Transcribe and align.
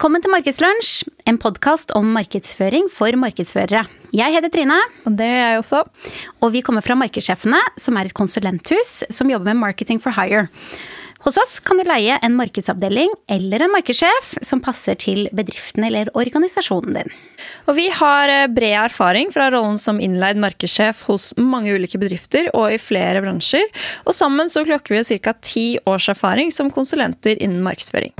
Velkommen 0.00 0.22
til 0.24 0.32
Markedslunsj, 0.32 1.02
en 1.28 1.36
podkast 1.36 1.90
om 1.92 2.06
markedsføring 2.14 2.86
for 2.88 3.12
markedsførere. 3.20 3.82
Jeg 4.16 4.32
heter 4.32 4.48
Trine. 4.48 4.78
Og 5.04 5.18
det 5.18 5.26
gjør 5.28 5.42
jeg 5.44 5.58
også. 5.60 5.80
Og 6.40 6.54
vi 6.54 6.62
kommer 6.64 6.80
fra 6.80 6.94
Markedssjefene, 6.96 7.58
som 7.76 7.98
er 8.00 8.08
et 8.08 8.16
konsulenthus 8.16 8.94
som 9.12 9.28
jobber 9.28 9.50
med 9.50 9.60
marketing 9.60 10.00
for 10.00 10.16
hire. 10.16 10.46
Hos 11.20 11.36
oss 11.36 11.58
kan 11.60 11.76
du 11.76 11.84
leie 11.84 12.16
en 12.16 12.32
markedsavdeling 12.38 13.12
eller 13.28 13.66
en 13.66 13.74
markedssjef 13.74 14.38
som 14.40 14.64
passer 14.64 14.96
til 15.04 15.26
bedriften 15.36 15.84
eller 15.84 16.08
organisasjonen 16.16 16.96
din. 16.96 17.12
Og 17.68 17.76
vi 17.76 17.90
har 17.92 18.32
eh, 18.32 18.48
bred 18.48 18.78
erfaring 18.86 19.28
fra 19.36 19.50
rollen 19.52 19.76
som 19.76 20.00
innleid 20.00 20.40
markedssjef 20.40 21.04
hos 21.10 21.34
mange 21.36 21.76
ulike 21.76 22.00
bedrifter 22.00 22.48
og 22.54 22.70
i 22.72 22.80
flere 22.80 23.20
bransjer. 23.20 23.68
Og 24.08 24.16
sammen 24.16 24.48
så 24.48 24.64
klokker 24.64 24.96
vi 24.96 25.20
ca. 25.20 25.36
ti 25.44 25.66
års 25.84 26.08
erfaring 26.08 26.48
som 26.56 26.72
konsulenter 26.72 27.36
innen 27.36 27.60
markedsføring. 27.68 28.16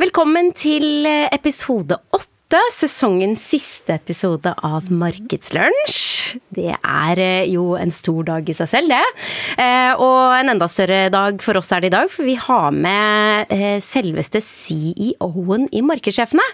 Velkommen 0.00 0.46
til 0.56 1.04
eh, 1.04 1.26
episode 1.34 1.98
åtte 2.16 2.56
sesongens 2.72 3.42
siste 3.50 3.98
episode 3.98 4.48
av 4.64 4.86
Markedslunsj. 4.88 6.38
Det 6.56 6.70
er 6.72 7.20
eh, 7.20 7.50
jo 7.52 7.74
en 7.76 7.92
stor 7.92 8.24
dag 8.30 8.48
i 8.48 8.54
seg 8.56 8.70
selv, 8.70 8.94
det. 8.94 9.26
Eh, 9.60 9.90
og 10.00 10.38
en 10.38 10.54
enda 10.54 10.70
større 10.72 11.10
dag 11.12 11.44
for 11.44 11.60
oss 11.60 11.68
er 11.76 11.84
det 11.84 11.90
i 11.90 11.94
dag, 11.98 12.08
for 12.08 12.24
vi 12.24 12.38
har 12.40 12.72
med 12.72 13.52
selveste 13.84 14.40
CEO-en 14.46 15.66
i 15.68 15.82
Markedssjefene. 15.84 16.46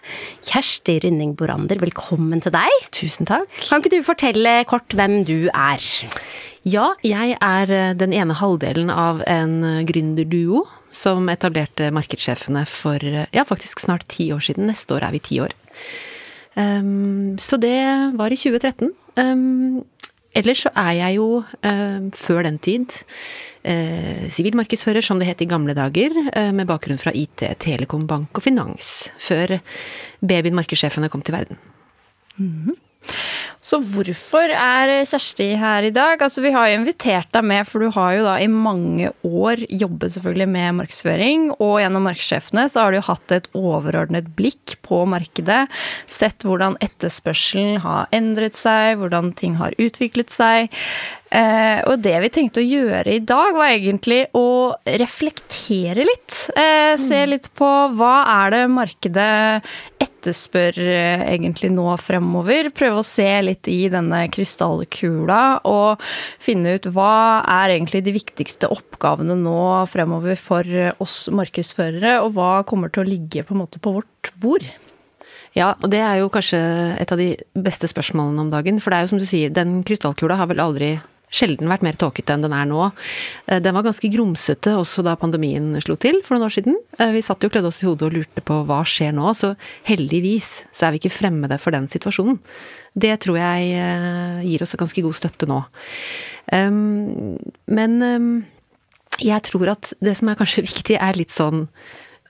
Kjersti 0.48 0.96
Rynning 1.04 1.36
Borander, 1.38 1.78
velkommen 1.84 2.42
til 2.42 2.56
deg. 2.56 2.88
Tusen 2.98 3.30
takk. 3.30 3.46
Kan 3.68 3.84
ikke 3.84 3.94
du 3.94 4.00
fortelle 4.08 4.56
kort 4.66 4.96
hvem 4.98 5.20
du 5.28 5.52
er? 5.52 5.86
Ja, 6.66 6.88
jeg 7.06 7.38
er 7.38 7.94
den 7.94 8.16
ene 8.16 8.34
halvdelen 8.34 8.90
av 8.90 9.22
en 9.30 9.60
gründerduo 9.86 10.64
som 10.96 11.28
etablerte 11.32 11.90
Markedssjefene 11.94 12.64
for 12.68 13.02
ja, 13.04 13.44
faktisk 13.46 13.82
snart 13.84 14.06
ti 14.12 14.30
år 14.34 14.44
siden. 14.48 14.68
Neste 14.70 14.96
år 14.96 15.06
er 15.06 15.16
vi 15.16 15.24
ti 15.30 15.40
år. 15.44 15.54
Um, 16.56 17.36
så 17.38 17.58
det 17.60 17.76
var 18.16 18.32
i 18.32 18.38
2013. 18.40 18.92
Um, 19.20 19.84
ellers 20.36 20.62
så 20.64 20.72
er 20.72 20.94
jeg 21.02 21.18
jo, 21.18 21.28
um, 21.44 22.08
før 22.16 22.46
den 22.48 22.58
tid, 22.58 22.96
sivilmarkedsfører, 24.32 25.02
uh, 25.02 25.04
som 25.04 25.20
det 25.20 25.28
het 25.28 25.42
i 25.44 25.48
gamle 25.50 25.74
dager, 25.76 26.16
uh, 26.30 26.52
med 26.56 26.68
bakgrunn 26.68 27.00
fra 27.02 27.12
IT, 27.12 27.44
telekom, 27.60 28.06
bank 28.08 28.38
og 28.38 28.46
finans, 28.46 29.10
før 29.20 29.58
babyen 30.24 30.56
Markedssjefene 30.56 31.12
kom 31.12 31.22
til 31.22 31.36
verden. 31.36 31.60
Mm 32.38 32.52
-hmm. 32.64 32.76
Så 33.66 33.80
hvorfor 33.82 34.52
er 34.54 34.92
Kjersti 35.08 35.48
her 35.58 35.88
i 35.88 35.92
dag? 35.94 36.20
Altså, 36.22 36.42
vi 36.44 36.52
har 36.54 36.68
jo 36.70 36.76
invitert 36.78 37.32
deg 37.34 37.46
med, 37.50 37.66
for 37.66 37.82
du 37.82 37.90
har 37.96 38.12
jo 38.14 38.26
da 38.28 38.36
i 38.38 38.46
mange 38.50 39.10
år 39.26 39.64
jobbet 39.66 40.14
selvfølgelig 40.14 40.48
med 40.52 40.76
markedsføring, 40.80 41.48
og 41.56 41.80
gjennom 41.82 42.06
markedssjefene 42.06 42.68
så 42.70 42.84
har 42.84 42.94
du 42.94 43.00
jo 43.00 43.06
hatt 43.08 43.34
et 43.34 43.50
overordnet 43.58 44.30
blikk 44.38 44.76
på 44.86 45.02
markedet. 45.10 45.64
Sett 46.06 46.46
hvordan 46.46 46.78
etterspørselen 46.84 47.82
har 47.82 48.06
endret 48.14 48.54
seg, 48.54 49.00
hvordan 49.02 49.34
ting 49.34 49.58
har 49.58 49.74
utviklet 49.82 50.30
seg. 50.30 50.70
Eh, 51.34 51.80
og 51.90 51.98
det 52.04 52.14
vi 52.22 52.30
tenkte 52.30 52.62
å 52.62 52.66
gjøre 52.66 53.16
i 53.16 53.22
dag, 53.26 53.56
var 53.56 53.72
egentlig 53.72 54.20
å 54.38 54.76
reflektere 54.86 56.06
litt. 56.06 56.36
Eh, 56.54 56.94
se 57.02 57.24
mm. 57.24 57.30
litt 57.32 57.50
på 57.58 57.70
hva 57.98 58.14
er 58.44 58.54
det 58.54 58.62
markedet 58.70 59.74
etterspør 60.26 60.80
eh, 60.82 61.22
egentlig 61.30 61.70
nå 61.74 61.86
fremover. 62.02 62.70
Prøve 62.74 63.02
å 63.02 63.06
se 63.06 63.28
litt 63.44 63.70
i 63.70 63.86
denne 63.92 64.24
krystallkula 64.34 65.42
og 65.68 66.02
finne 66.42 66.76
ut 66.76 66.88
hva 66.90 67.44
er 67.62 67.76
egentlig 67.76 68.02
de 68.06 68.16
viktigste 68.16 68.70
oppgavene 68.72 69.38
nå 69.38 69.60
fremover 69.90 70.38
for 70.40 70.66
oss 71.02 71.26
markedsførere, 71.30 72.18
og 72.24 72.34
hva 72.36 72.50
kommer 72.66 72.90
til 72.90 73.04
å 73.04 73.08
ligge 73.08 73.46
på 73.46 73.54
en 73.54 73.62
måte 73.62 73.82
på 73.82 73.94
vårt 74.00 74.32
bord. 74.42 74.66
Ja, 75.56 75.72
og 75.80 75.88
det 75.92 76.02
er 76.04 76.18
jo 76.20 76.32
kanskje 76.32 76.58
et 77.00 77.12
av 77.12 77.20
de 77.20 77.30
beste 77.56 77.88
spørsmålene 77.88 78.44
om 78.44 78.50
dagen. 78.52 78.80
For 78.82 78.92
det 78.92 78.98
er 78.98 79.06
jo 79.06 79.14
som 79.14 79.20
du 79.22 79.28
sier, 79.28 79.52
den 79.52 79.78
krystallkula 79.88 80.36
har 80.36 80.50
vel 80.50 80.60
aldri 80.60 80.96
sjelden 81.36 81.70
vært 81.70 81.84
mer 81.86 81.98
tåkete 82.00 82.34
enn 82.34 82.46
den 82.46 82.54
er 82.56 82.68
nå. 82.68 82.88
Eh, 83.46 83.60
den 83.62 83.76
var 83.76 83.86
ganske 83.86 84.10
grumsete 84.12 84.74
også 84.78 85.04
da 85.06 85.16
pandemien 85.20 85.74
slo 85.84 85.98
til 86.00 86.22
for 86.24 86.36
noen 86.36 86.48
år 86.48 86.56
siden. 86.56 86.78
Eh, 86.98 87.12
vi 87.16 87.24
satt 87.24 87.44
jo 87.44 87.50
og 87.50 87.56
klødde 87.56 87.70
oss 87.72 87.82
i 87.82 87.88
hodet 87.88 88.08
og 88.08 88.16
lurte 88.16 88.44
på 88.46 88.60
hva 88.68 88.80
skjer 88.88 89.14
nå, 89.16 89.28
så 89.36 89.54
heldigvis 89.88 90.50
så 90.70 90.88
er 90.88 90.94
vi 90.94 91.02
ikke 91.02 91.14
fremmede 91.18 91.60
for 91.62 91.76
den 91.76 91.88
situasjonen. 91.92 92.40
Det 92.96 93.12
tror 93.24 93.40
jeg 93.40 93.76
eh, 93.76 94.42
gir 94.46 94.64
oss 94.64 94.76
ganske 94.78 95.04
god 95.04 95.16
støtte 95.18 95.48
nå. 95.50 95.60
Men 96.46 97.94
jeg 99.18 99.42
tror 99.48 99.72
at 99.72 99.90
det 100.04 100.12
som 100.14 100.30
er 100.30 100.38
kanskje 100.38 100.62
viktig, 100.68 100.98
er 101.00 101.18
litt 101.18 101.34
sånn 101.34 101.66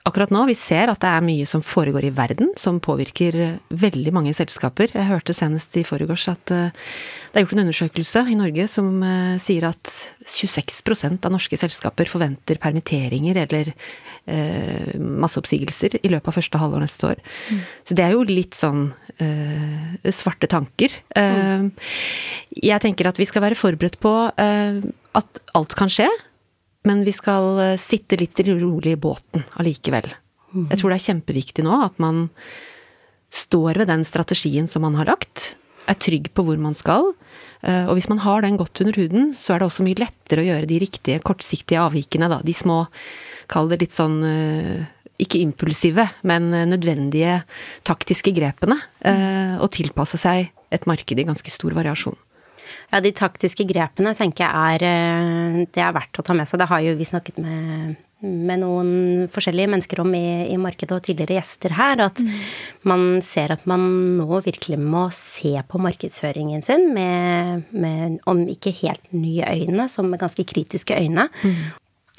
akkurat 0.07 0.31
nå. 0.33 0.43
Vi 0.49 0.55
ser 0.57 0.91
at 0.91 1.01
det 1.03 1.09
er 1.11 1.25
mye 1.25 1.45
som 1.49 1.63
foregår 1.65 2.07
i 2.07 2.13
verden 2.15 2.53
som 2.59 2.79
påvirker 2.83 3.37
veldig 3.69 4.13
mange 4.15 4.33
selskaper. 4.37 4.91
Jeg 4.93 5.09
hørte 5.09 5.35
senest 5.35 5.75
i 5.79 5.85
forgårs 5.87 6.27
at 6.31 6.53
eh, 6.55 6.85
det 7.31 7.39
er 7.39 7.45
gjort 7.45 7.55
en 7.57 7.63
undersøkelse 7.65 8.23
i 8.31 8.37
Norge 8.39 8.67
som 8.71 9.01
eh, 9.05 9.35
sier 9.41 9.67
at 9.69 9.91
26% 10.27 11.27
av 11.27 11.33
norske 11.33 11.59
selskaper 11.59 12.09
forventer 12.11 12.59
permitteringer 12.63 13.41
eller 13.43 13.73
eh, 13.73 14.93
masseoppsigelser 14.97 15.99
i 16.01 16.13
løpet 16.13 16.31
av 16.31 16.39
første 16.39 16.61
halvår 16.61 16.85
neste 16.85 17.11
år. 17.11 17.23
Mm. 17.51 17.65
Så 17.87 17.97
det 17.97 18.07
er 18.07 18.15
jo 18.15 18.27
litt 18.27 18.57
sånn 18.57 18.87
eh, 19.23 20.11
svarte 20.13 20.49
tanker. 20.51 20.93
Mm. 21.17 21.71
jeg 22.53 22.83
tenker 22.83 23.09
at 23.09 23.19
vi 23.19 23.25
skal 23.27 23.43
være 23.43 23.57
forberedt 23.57 23.99
på 24.03 24.13
eh, 24.39 24.81
at 25.17 25.41
alt 25.57 25.75
kan 25.77 25.91
skje. 25.91 26.07
Men 26.87 27.03
vi 27.07 27.13
skal 27.15 27.59
eh, 27.63 27.75
sitte 27.81 28.19
litt 28.19 28.39
rolig 28.47 28.95
i 28.95 28.99
båten 28.99 29.45
allikevel. 29.59 30.09
Mm. 30.53 30.67
Jeg 30.71 30.79
tror 30.79 30.91
det 30.91 30.97
er 30.97 31.07
kjempeviktig 31.09 31.65
nå 31.67 31.83
at 31.83 31.97
man 32.01 32.27
står 33.33 33.81
ved 33.81 33.89
den 33.91 34.05
strategien 34.07 34.69
som 34.71 34.85
man 34.85 34.95
har 34.95 35.09
lagt, 35.09 35.57
er 35.87 35.97
trygg 35.99 36.29
på 36.35 36.43
hvor 36.47 36.59
man 36.59 36.75
skal. 36.77 37.11
Eh, 37.61 37.87
og 37.87 37.97
hvis 37.97 38.09
man 38.11 38.21
har 38.23 38.43
den 38.43 38.59
godt 38.59 38.83
under 38.83 38.95
huden, 38.99 39.33
så 39.35 39.55
er 39.55 39.61
det 39.61 39.69
også 39.69 39.85
mye 39.87 39.99
lettere 39.99 40.43
å 40.43 40.47
gjøre 40.47 40.69
de 40.69 40.81
riktige, 40.83 41.23
kortsiktige 41.25 41.81
avvikene, 41.83 42.29
da. 42.31 42.39
De 42.45 42.55
små, 42.55 42.85
kall 43.51 43.71
det 43.71 43.81
litt 43.83 43.95
sånn 43.95 44.21
eh, 44.27 44.85
ikke 45.23 45.41
impulsive, 45.41 46.05
men 46.29 46.51
nødvendige 46.69 47.39
taktiske 47.89 48.35
grepene. 48.37 48.75
Og 49.57 49.71
tilpasse 49.73 50.19
seg 50.21 50.51
et 50.69 50.85
marked 50.85 51.17
i 51.17 51.25
ganske 51.25 51.49
stor 51.49 51.73
variasjon. 51.73 52.13
Ja, 52.91 53.01
de 53.03 53.13
taktiske 53.15 53.65
grepene 53.69 54.13
tenker 54.17 54.45
jeg 54.45 54.75
er 54.77 54.85
eh, 54.87 55.63
Det 55.73 55.83
er 55.83 55.95
verdt 55.95 56.19
å 56.19 56.25
ta 56.25 56.35
med 56.37 56.49
seg. 56.49 56.61
Det 56.61 56.69
har 56.71 56.83
jo 56.85 56.97
vi 56.99 57.07
snakket 57.07 57.39
med, 57.43 57.95
med 58.25 58.61
noen 58.63 58.91
forskjellige 59.33 59.71
mennesker 59.73 60.03
om 60.03 60.13
i, 60.17 60.27
i, 60.51 60.59
markedet 60.61 60.95
og 60.95 61.03
tidligere 61.05 61.39
gjester 61.39 61.75
her, 61.77 62.03
at 62.07 62.21
mm. 62.23 62.37
man 62.89 63.07
ser 63.25 63.53
at 63.55 63.65
man 63.69 63.83
nå 64.19 64.43
virkelig 64.45 64.79
må 64.81 65.07
se 65.15 65.55
på 65.67 65.81
markedsføringen 65.83 66.65
sin 66.65 66.89
med, 66.95 67.67
med 67.71 68.21
om 68.29 68.45
ikke 68.49 68.75
helt 68.83 69.03
nye 69.15 69.47
øyne, 69.47 69.89
som 69.91 70.09
med 70.11 70.23
ganske 70.23 70.47
kritiske 70.47 70.97
øyne. 70.97 71.29
Mm. 71.43 71.59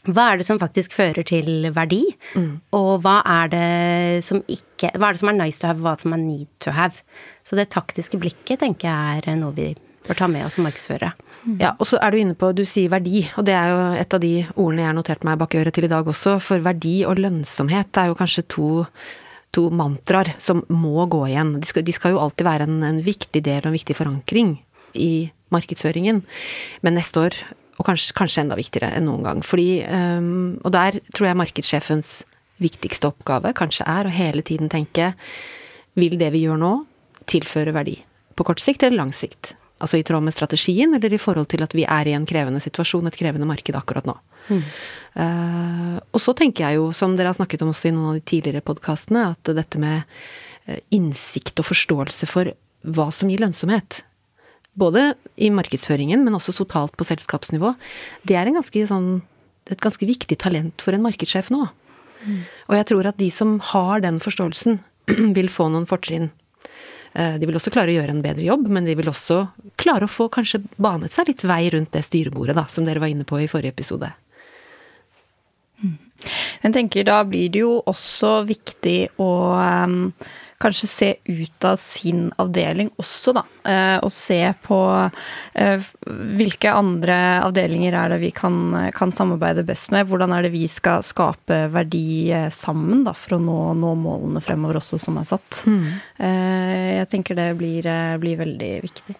Hva 0.08 0.30
er 0.30 0.40
det 0.40 0.46
som 0.46 0.60
faktisk 0.60 0.94
fører 0.96 1.26
til 1.26 1.68
verdi? 1.74 2.04
Mm. 2.38 2.60
Og 2.76 3.02
hva 3.04 3.18
er 3.26 3.50
det 3.52 4.24
som 4.26 4.40
ikke 4.46 4.92
Hva 4.94 5.10
er 5.10 5.16
det 5.16 5.22
som 5.22 5.32
er 5.32 5.38
nice 5.40 5.60
to 5.60 5.68
have, 5.68 5.82
og 5.82 5.88
hva 5.88 5.96
som 6.00 6.14
er 6.14 6.22
need 6.22 6.48
to 6.64 6.72
have? 6.76 7.02
Så 7.44 7.58
det 7.58 7.70
taktiske 7.74 8.20
blikket 8.20 8.62
tenker 8.62 8.88
jeg 8.88 9.24
er 9.26 9.38
noe 9.40 9.56
vi 9.56 9.72
bør 10.08 10.18
ta 10.18 10.28
med 10.30 10.46
oss 10.46 10.58
som 10.58 10.66
markedsførere. 10.66 11.12
Mm. 11.44 11.58
Ja, 11.60 11.74
og 11.76 11.86
så 11.88 12.00
er 12.02 12.12
du 12.12 12.20
inne 12.20 12.36
på, 12.38 12.50
du 12.56 12.64
sier 12.68 12.90
verdi, 12.92 13.22
og 13.38 13.46
det 13.48 13.54
er 13.54 13.70
jo 13.72 13.80
et 14.00 14.16
av 14.16 14.22
de 14.22 14.32
ordene 14.56 14.82
jeg 14.82 14.90
har 14.90 14.96
notert 14.96 15.24
meg 15.28 15.38
bak 15.40 15.56
øret 15.60 15.76
til 15.76 15.86
i 15.86 15.92
dag 15.92 16.08
også. 16.10 16.38
For 16.44 16.64
verdi 16.64 16.96
og 17.08 17.20
lønnsomhet 17.22 18.00
er 18.00 18.10
jo 18.10 18.18
kanskje 18.18 18.46
to, 18.50 18.70
to 19.54 19.68
mantraer 19.74 20.34
som 20.42 20.64
må 20.72 21.06
gå 21.10 21.22
igjen. 21.30 21.56
De 21.60 21.68
skal, 21.68 21.86
de 21.86 21.94
skal 21.94 22.16
jo 22.16 22.22
alltid 22.22 22.48
være 22.48 22.68
en, 22.68 22.80
en, 22.90 23.02
viktig 23.04 23.44
del 23.44 23.62
og 23.62 23.70
en 23.70 23.78
viktig 23.78 23.96
forankring 23.98 24.56
i 24.98 25.12
markedsføringen. 25.54 26.24
Men 26.84 26.98
neste 26.98 27.28
år, 27.28 27.38
og 27.78 27.86
kanskje, 27.86 28.16
kanskje 28.18 28.42
enda 28.44 28.58
viktigere 28.58 28.90
enn 28.98 29.06
noen 29.08 29.24
gang. 29.28 29.44
Fordi, 29.46 29.68
um, 29.86 30.58
og 30.66 30.74
der 30.74 30.98
tror 31.14 31.30
jeg 31.30 31.40
markedssjefens 31.40 32.12
viktigste 32.58 33.12
oppgave 33.12 33.54
kanskje 33.54 33.86
er 33.86 34.08
å 34.08 34.12
hele 34.12 34.42
tiden 34.42 34.70
tenke 34.72 35.12
vil 35.98 36.18
det 36.18 36.32
vi 36.34 36.44
gjør 36.44 36.58
nå, 36.60 36.72
tilføre 37.30 37.74
verdi? 37.74 37.96
På 38.38 38.46
kort 38.46 38.62
sikt 38.62 38.84
eller 38.86 39.00
lang 39.00 39.14
sikt? 39.14 39.54
Altså 39.78 40.00
i 40.00 40.04
tråd 40.06 40.24
med 40.26 40.34
strategien, 40.34 40.94
eller 40.96 41.12
i 41.14 41.20
forhold 41.22 41.48
til 41.52 41.62
at 41.62 41.74
vi 41.76 41.84
er 41.86 42.10
i 42.10 42.14
en 42.16 42.26
krevende 42.26 42.60
situasjon, 42.62 43.06
et 43.06 43.18
krevende 43.18 43.46
marked 43.46 43.76
akkurat 43.78 44.08
nå. 44.08 44.16
Mm. 44.48 44.62
Uh, 45.18 45.96
og 46.14 46.22
så 46.22 46.34
tenker 46.36 46.66
jeg 46.66 46.80
jo, 46.80 46.90
som 46.96 47.14
dere 47.18 47.32
har 47.32 47.38
snakket 47.38 47.62
om 47.64 47.72
også 47.72 47.90
i 47.90 47.94
noen 47.94 48.12
av 48.12 48.18
de 48.18 48.24
tidligere 48.26 48.64
podkastene, 48.64 49.28
at 49.34 49.52
dette 49.54 49.80
med 49.82 50.02
eh, 50.66 50.80
innsikt 50.94 51.58
og 51.62 51.68
forståelse 51.70 52.28
for 52.30 52.52
hva 52.86 53.08
som 53.14 53.30
gir 53.30 53.42
lønnsomhet, 53.42 54.02
både 54.78 55.12
i 55.38 55.50
markedsføringen, 55.54 56.22
men 56.24 56.36
også 56.38 56.54
totalt 56.54 56.94
på 56.98 57.06
selskapsnivå, 57.06 57.72
det 58.28 58.38
er 58.38 58.52
ganske 58.54 58.84
sånn, 58.90 59.20
et 59.70 59.82
ganske 59.82 60.06
viktig 60.06 60.38
talent 60.40 60.84
for 60.84 60.94
en 60.94 61.04
markedssjef 61.04 61.50
nå. 61.54 61.66
Mm. 62.24 62.42
Og 62.70 62.76
jeg 62.78 62.88
tror 62.90 63.10
at 63.10 63.18
de 63.20 63.30
som 63.34 63.58
har 63.72 64.04
den 64.06 64.22
forståelsen, 64.22 64.78
vil 65.38 65.50
få 65.52 65.70
noen 65.72 65.88
fortrinn 65.88 66.30
de 67.12 67.46
vil 67.48 67.56
også 67.58 67.72
klare 67.74 67.90
å 67.90 67.96
gjøre 67.96 68.12
en 68.14 68.22
bedre 68.22 68.44
jobb, 68.44 68.66
men 68.72 68.86
de 68.86 68.94
vil 68.98 69.08
også 69.10 69.40
klare 69.80 70.06
å 70.06 70.12
få 70.12 70.28
kanskje 70.32 70.60
banet 70.76 71.14
seg 71.14 71.30
litt 71.30 71.44
vei 71.48 71.62
rundt 71.74 71.92
det 71.96 72.04
styrebordet, 72.06 72.56
da, 72.58 72.66
som 72.70 72.86
dere 72.86 73.02
var 73.02 73.10
inne 73.12 73.26
på 73.28 73.40
i 73.40 73.48
forrige 73.50 73.74
episode. 73.74 74.10
Mm. 75.82 75.96
Men 76.62 76.74
tenker 76.74 77.06
da 77.06 77.22
blir 77.26 77.48
det 77.54 77.62
jo 77.62 77.78
også 77.86 78.42
viktig 78.48 78.98
å 79.22 79.30
um, 79.56 79.98
kanskje 80.62 80.88
se 80.90 81.08
ut 81.24 81.64
av 81.64 81.76
sin 81.80 82.28
avdeling 82.40 82.90
også, 82.98 83.34
da. 83.36 83.44
Uh, 83.68 83.98
og 84.06 84.12
se 84.14 84.40
på 84.64 84.78
uh, 84.80 85.88
hvilke 86.38 86.72
andre 86.72 87.18
avdelinger 87.44 87.94
er 87.98 88.14
det 88.14 88.20
vi 88.22 88.32
kan, 88.34 88.56
kan, 88.96 89.12
samarbeide 89.14 89.66
best 89.68 89.92
med. 89.94 90.08
Hvordan 90.08 90.34
er 90.34 90.46
det 90.46 90.54
vi 90.54 90.64
skal 90.70 91.04
skape 91.06 91.66
verdi 91.74 92.32
sammen 92.54 93.04
da, 93.06 93.14
for 93.16 93.36
å 93.38 93.42
nå, 93.42 93.60
nå 93.78 93.94
målene 93.98 94.42
fremover 94.44 94.80
også, 94.80 95.00
som 95.02 95.20
er 95.20 95.28
satt. 95.28 95.62
Mm. 95.68 95.86
Jeg 96.18 97.08
tenker 97.12 97.38
det 97.38 97.48
blir, 97.58 97.88
blir 98.22 98.38
veldig 98.40 98.74
viktig. 98.84 99.16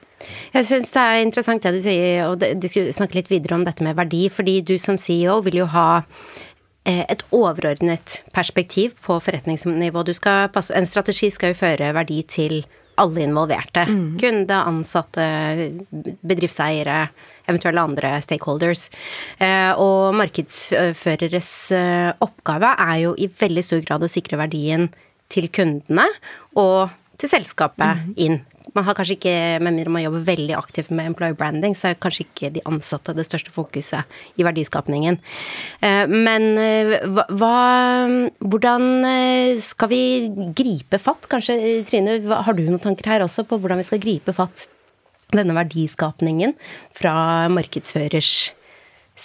Jeg 0.52 0.66
syns 0.66 0.90
det 0.94 1.02
er 1.02 1.22
interessant 1.22 1.64
det 1.64 1.74
du 1.76 1.80
sier, 1.84 2.26
og 2.26 2.40
du 2.40 2.68
snakke 2.68 3.20
litt 3.20 3.30
videre 3.30 3.58
om 3.58 3.64
dette 3.66 3.84
med 3.86 3.98
verdi. 3.98 4.26
Fordi 4.32 4.60
du 4.66 4.76
som 4.80 4.98
CEO 5.00 5.38
vil 5.46 5.62
jo 5.62 5.68
ha 5.72 5.88
eh, 6.00 6.57
et 6.88 7.22
overordnet 7.36 8.22
perspektiv 8.32 8.94
på 9.04 9.18
forretningsnivå. 9.20 10.04
Passe, 10.54 10.74
en 10.74 10.88
strategi 10.88 11.30
skal 11.34 11.52
jo 11.52 11.60
føre 11.60 11.92
verdi 11.96 12.22
til 12.28 12.62
alle 12.98 13.22
involverte. 13.22 13.84
Mm. 13.86 14.18
Kunde, 14.20 14.58
ansatte, 14.72 15.24
bedriftseiere, 16.26 17.08
eventuelle 17.48 17.84
andre 17.84 18.12
stakeholders. 18.24 18.88
Eh, 19.38 19.72
og 19.78 20.16
markedsføreres 20.18 21.52
eh, 21.76 22.10
oppgave 22.24 22.74
er 22.88 22.96
jo 23.04 23.14
i 23.18 23.30
veldig 23.30 23.64
stor 23.64 23.84
grad 23.86 24.04
å 24.04 24.10
sikre 24.10 24.40
verdien 24.40 24.88
til 25.32 25.50
kundene 25.52 26.08
og 26.58 26.88
til 27.20 27.30
selskapet 27.30 28.04
mm. 28.04 28.14
inn. 28.24 28.40
Man 28.76 28.84
har 28.86 28.96
kanskje 28.98 29.16
ikke, 29.16 29.34
med 29.64 29.72
mindre 29.72 29.92
man 29.94 30.04
jobber 30.04 30.26
veldig 30.28 30.54
aktivt 30.58 30.90
med 30.94 31.10
employer 31.12 31.36
branding, 31.38 31.76
så 31.78 31.90
er 31.90 32.00
kanskje 32.02 32.26
ikke 32.26 32.52
de 32.56 32.64
ansatte 32.68 33.14
det 33.16 33.26
største 33.26 33.52
fokuset 33.54 34.18
i 34.38 34.46
verdiskapningen. 34.46 35.18
Eh, 35.84 36.04
men 36.08 36.50
eh, 36.60 36.96
hva 37.08 37.54
Hvordan 38.38 39.04
eh, 39.06 39.58
skal 39.62 39.90
vi 39.90 40.02
gripe 40.56 41.00
fatt? 41.02 41.26
Kanskje, 41.30 41.56
Trine, 41.88 42.18
har 42.28 42.56
du 42.56 42.62
noen 42.64 42.82
tanker 42.82 43.10
her 43.10 43.24
også 43.24 43.44
på 43.48 43.58
hvordan 43.60 43.80
vi 43.80 43.86
skal 43.88 44.02
gripe 44.02 44.34
fatt 44.36 44.68
denne 45.34 45.56
verdiskapningen 45.56 46.54
fra 46.96 47.48
markedsførers 47.52 48.32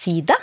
side? 0.03 0.37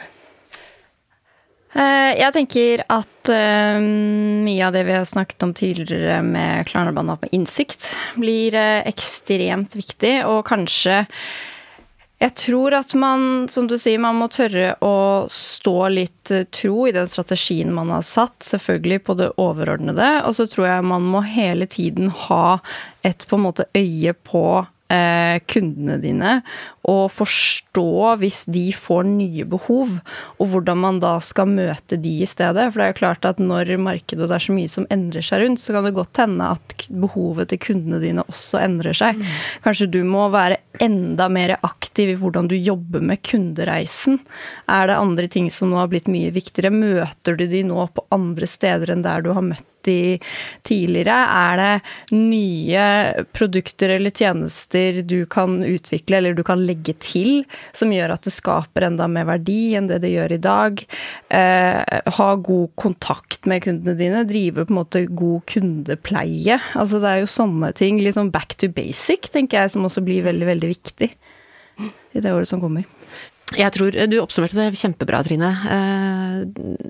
Eh, 1.70 2.12
jeg 2.18 2.34
tenker 2.34 2.82
at 2.90 3.30
uh, 3.30 3.78
mye 3.78 4.64
av 4.66 4.74
det 4.74 4.82
vi 4.88 4.96
har 4.96 5.06
snakket 5.06 5.44
om 5.46 5.52
tidligere 5.54 6.18
med 6.26 6.66
Klarna 6.66 7.14
på 7.16 7.30
innsikt, 7.36 7.92
blir 8.18 8.56
uh, 8.58 8.82
ekstremt 8.90 9.76
viktig, 9.78 10.16
og 10.26 10.42
kanskje 10.50 11.04
jeg 12.20 12.34
tror 12.36 12.74
at 12.76 12.90
man, 13.00 13.46
som 13.48 13.64
du 13.70 13.78
sier, 13.80 14.00
man 14.02 14.18
må 14.20 14.26
tørre 14.28 14.74
å 14.84 15.24
stå 15.32 15.76
litt 15.88 16.32
tro 16.52 16.82
i 16.84 16.92
den 16.92 17.08
strategien 17.08 17.70
man 17.72 17.88
har 17.94 18.02
satt, 18.04 18.42
selvfølgelig 18.44 18.98
på 19.06 19.16
det 19.22 19.30
overordnede, 19.40 20.10
og 20.28 20.36
så 20.36 20.44
tror 20.50 20.66
jeg 20.68 20.90
man 20.90 21.06
må 21.14 21.22
hele 21.24 21.70
tiden 21.70 22.10
ha 22.26 22.58
et 23.06 23.24
på 23.24 23.38
en 23.38 23.46
måte 23.46 23.70
øye 23.72 24.12
på 24.12 24.44
eh, 24.92 25.40
kundene 25.48 25.96
dine 26.02 26.34
og 26.90 27.10
forstå 27.14 28.16
hvis 28.20 28.42
de 28.50 28.66
får 28.74 29.04
nye 29.08 29.46
behov, 29.48 29.92
og 30.40 30.50
hvordan 30.52 30.80
man 30.82 31.00
da 31.02 31.16
skal 31.24 31.50
møte 31.50 31.98
de 32.00 32.16
i 32.24 32.28
stedet. 32.28 32.70
For 32.70 32.80
det 32.80 32.86
er 32.86 32.92
jo 32.94 33.00
klart 33.00 33.28
at 33.28 33.42
når 33.42 33.72
markedet 33.80 34.24
og 34.24 34.32
det 34.32 34.38
er 34.40 34.46
så 34.48 34.56
mye 34.56 34.72
som 34.72 34.88
endrer 34.92 35.24
seg 35.24 35.44
rundt, 35.44 35.62
så 35.62 35.76
kan 35.76 35.86
det 35.86 35.94
godt 35.96 36.22
hende 36.22 36.50
at 36.56 36.86
behovet 36.90 37.52
til 37.52 37.62
kundene 37.62 38.00
dine 38.02 38.26
også 38.26 38.62
endrer 38.64 38.96
seg. 38.96 39.18
Mm. 39.18 39.30
Kanskje 39.66 39.90
du 39.94 40.00
må 40.08 40.26
være 40.34 40.60
enda 40.82 41.28
mer 41.32 41.56
aktiv 41.66 42.14
i 42.14 42.18
hvordan 42.18 42.50
du 42.50 42.56
jobber 42.56 43.02
med 43.04 43.22
kundereisen. 43.26 44.20
Er 44.70 44.90
det 44.90 45.00
andre 45.00 45.28
ting 45.30 45.50
som 45.52 45.70
nå 45.70 45.80
har 45.80 45.90
blitt 45.92 46.10
mye 46.10 46.32
viktigere? 46.34 46.72
Møter 46.74 47.38
du 47.38 47.46
de 47.50 47.64
nå 47.66 47.86
på 47.94 48.06
andre 48.14 48.48
steder 48.48 48.94
enn 48.94 49.04
der 49.06 49.24
du 49.24 49.32
har 49.36 49.44
møtt 49.44 49.66
de 49.86 50.18
tidligere? 50.66 51.16
Er 51.16 51.60
det 51.60 52.16
nye 52.16 53.24
produkter 53.36 53.96
eller 53.96 54.10
tjenester 54.14 55.02
du 55.02 55.24
kan 55.30 55.60
utvikle 55.64 56.20
eller 56.20 56.36
du 56.36 56.44
kan 56.46 56.64
legge 56.66 56.79
til, 57.02 57.44
som 57.76 57.92
gjør 57.92 58.14
at 58.14 58.26
det 58.26 58.32
skaper 58.34 58.86
enda 58.88 59.08
mer 59.10 59.28
verdi 59.28 59.74
enn 59.78 59.88
det 59.90 60.00
det 60.04 60.12
gjør 60.14 60.36
i 60.36 60.40
dag? 60.42 60.84
Eh, 61.28 61.98
ha 62.18 62.28
god 62.50 62.72
kontakt 62.80 63.48
med 63.50 63.64
kundene 63.66 63.96
dine, 63.98 64.24
drive 64.28 64.64
på 64.64 64.74
en 64.74 64.80
måte 64.80 65.04
god 65.06 65.44
kundepleie. 65.50 66.60
Altså 66.74 67.02
det 67.02 67.10
er 67.10 67.24
jo 67.24 67.34
sånne 67.34 67.72
ting, 67.76 68.00
liksom 68.04 68.32
back 68.34 68.56
to 68.60 68.70
basic, 68.72 69.30
tenker 69.34 69.62
jeg, 69.62 69.74
som 69.74 69.84
også 69.88 70.04
blir 70.06 70.24
veldig, 70.26 70.48
veldig 70.54 70.72
viktig 70.74 71.12
i 72.14 72.20
det 72.20 72.32
året 72.32 72.48
som 72.50 72.62
kommer. 72.62 72.86
Jeg 73.58 73.72
tror 73.74 73.94
Du 74.10 74.16
oppsummerte 74.20 74.54
det 74.54 74.78
kjempebra, 74.78 75.22
Trine. 75.26 75.50
Eh, 75.74 76.36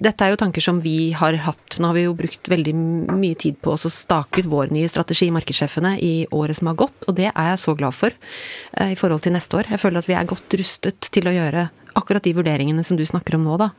dette 0.05 0.27
er 0.27 0.35
jo 0.35 0.41
tanker 0.41 0.65
som 0.65 0.81
vi 0.85 1.13
har 1.17 1.37
hatt. 1.47 1.79
Nå 1.81 1.89
har 1.89 1.97
vi 1.97 2.05
jo 2.05 2.17
brukt 2.19 2.51
veldig 2.53 2.75
mye 3.17 3.39
tid 3.41 3.57
på 3.65 3.73
å 3.73 3.91
stake 3.91 4.43
ut 4.43 4.51
vår 4.51 4.75
nye 4.75 4.91
strategi, 4.91 5.31
Markedssjefene, 5.33 5.97
i 6.05 6.27
året 6.37 6.61
som 6.61 6.69
har 6.71 6.79
gått, 6.83 7.09
og 7.09 7.17
det 7.17 7.31
er 7.31 7.53
jeg 7.53 7.63
så 7.65 7.77
glad 7.79 7.97
for 7.97 8.13
eh, 8.13 8.93
i 8.93 8.99
forhold 8.99 9.25
til 9.25 9.33
neste 9.37 9.57
år. 9.57 9.73
Jeg 9.73 9.81
føler 9.81 10.03
at 10.03 10.11
vi 10.11 10.19
er 10.19 10.29
godt 10.29 10.59
rustet 10.61 11.11
til 11.15 11.31
å 11.31 11.35
gjøre 11.35 11.71
akkurat 11.99 12.23
de 12.23 12.35
vurderingene 12.37 12.85
som 12.87 12.99
du 12.99 13.07
snakker 13.09 13.39
om 13.39 13.47
nå, 13.49 13.57
da. 13.61 13.71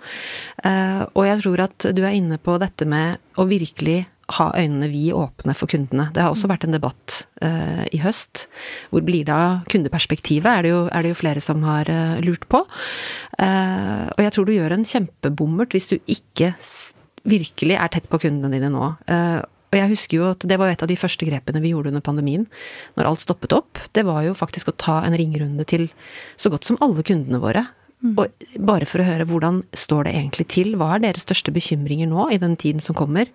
Eh, 0.65 1.03
og 1.13 1.27
jeg 1.27 1.41
tror 1.43 1.65
at 1.67 1.91
du 1.93 2.01
er 2.01 2.17
inne 2.17 2.41
på 2.41 2.57
dette 2.61 2.87
med 2.89 3.21
å 3.39 3.45
virkelig 3.49 4.03
ha 4.37 4.49
øynene 4.57 4.89
vi 4.91 5.09
åpne 5.15 5.55
for 5.57 5.71
kundene. 5.71 6.09
Det 6.15 6.23
har 6.23 6.33
også 6.33 6.49
vært 6.51 6.65
en 6.67 6.75
debatt 6.75 7.21
uh, 7.43 7.83
i 7.91 8.01
høst. 8.03 8.45
Hvor 8.91 9.05
blir 9.05 9.27
det 9.27 9.35
av 9.35 9.63
kundeperspektivet, 9.71 10.49
er 10.49 10.65
det, 10.65 10.73
jo, 10.73 10.81
er 10.89 11.05
det 11.05 11.13
jo 11.13 11.19
flere 11.21 11.43
som 11.43 11.63
har 11.67 11.89
uh, 11.91 12.19
lurt 12.25 12.47
på. 12.51 12.63
Uh, 13.37 14.07
og 14.15 14.21
jeg 14.25 14.35
tror 14.35 14.47
du 14.47 14.53
gjør 14.55 14.77
en 14.77 14.87
kjempebommert 14.87 15.75
hvis 15.75 15.91
du 15.91 15.97
ikke 16.01 16.53
virkelig 17.29 17.77
er 17.77 17.91
tett 17.93 18.07
på 18.09 18.19
kundene 18.23 18.49
dine 18.55 18.71
nå. 18.73 18.81
og 18.81 19.75
jeg 19.77 19.91
husker 19.91 20.17
jo 20.17 20.23
at 20.31 20.41
det 20.49 20.57
var 20.57 20.71
et 20.71 20.81
av 20.81 20.89
de 20.89 20.97
første 20.97 21.27
grepene 21.27 21.61
vi 21.61 21.69
gjorde 21.69 21.91
under 21.91 22.01
pandemien, 22.01 22.47
når 22.97 23.11
alt 23.11 23.21
stoppet 23.21 23.53
opp. 23.53 23.77
Det 23.93 24.01
var 24.07 24.23
jo 24.25 24.33
faktisk 24.33 24.71
å 24.71 24.73
ta 24.73 24.95
en 25.05 25.13
ringrunde 25.13 25.67
til 25.69 25.85
så 26.33 26.49
godt 26.49 26.65
som 26.65 26.79
alle 26.81 27.05
kundene 27.05 27.39
våre. 27.43 27.67
Mm. 28.01 28.15
Og 28.17 28.61
bare 28.65 28.87
for 28.89 29.01
å 29.01 29.05
høre 29.05 29.27
hvordan 29.29 29.61
står 29.77 30.07
det 30.07 30.15
egentlig 30.17 30.47
til, 30.53 30.73
hva 30.79 30.95
er 30.95 31.03
deres 31.03 31.25
største 31.27 31.53
bekymringer 31.53 32.09
nå 32.09 32.31
i 32.33 32.39
den 32.41 32.55
tiden 32.59 32.81
som 32.81 32.97
kommer? 32.97 33.29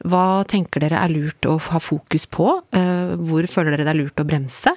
Hva 0.00 0.42
tenker 0.48 0.80
dere 0.80 1.02
er 1.02 1.12
lurt 1.12 1.48
å 1.48 1.58
ha 1.68 1.80
fokus 1.84 2.24
på? 2.30 2.48
Eh, 2.76 3.12
hvor 3.20 3.48
føler 3.50 3.76
dere 3.76 3.84
det 3.88 3.92
er 3.92 4.00
lurt 4.00 4.22
å 4.22 4.26
bremse? 4.28 4.72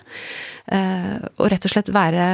Eh, 0.68 1.16
og 1.38 1.48
rett 1.54 1.70
og 1.70 1.76
slett 1.76 1.94
være 1.96 2.26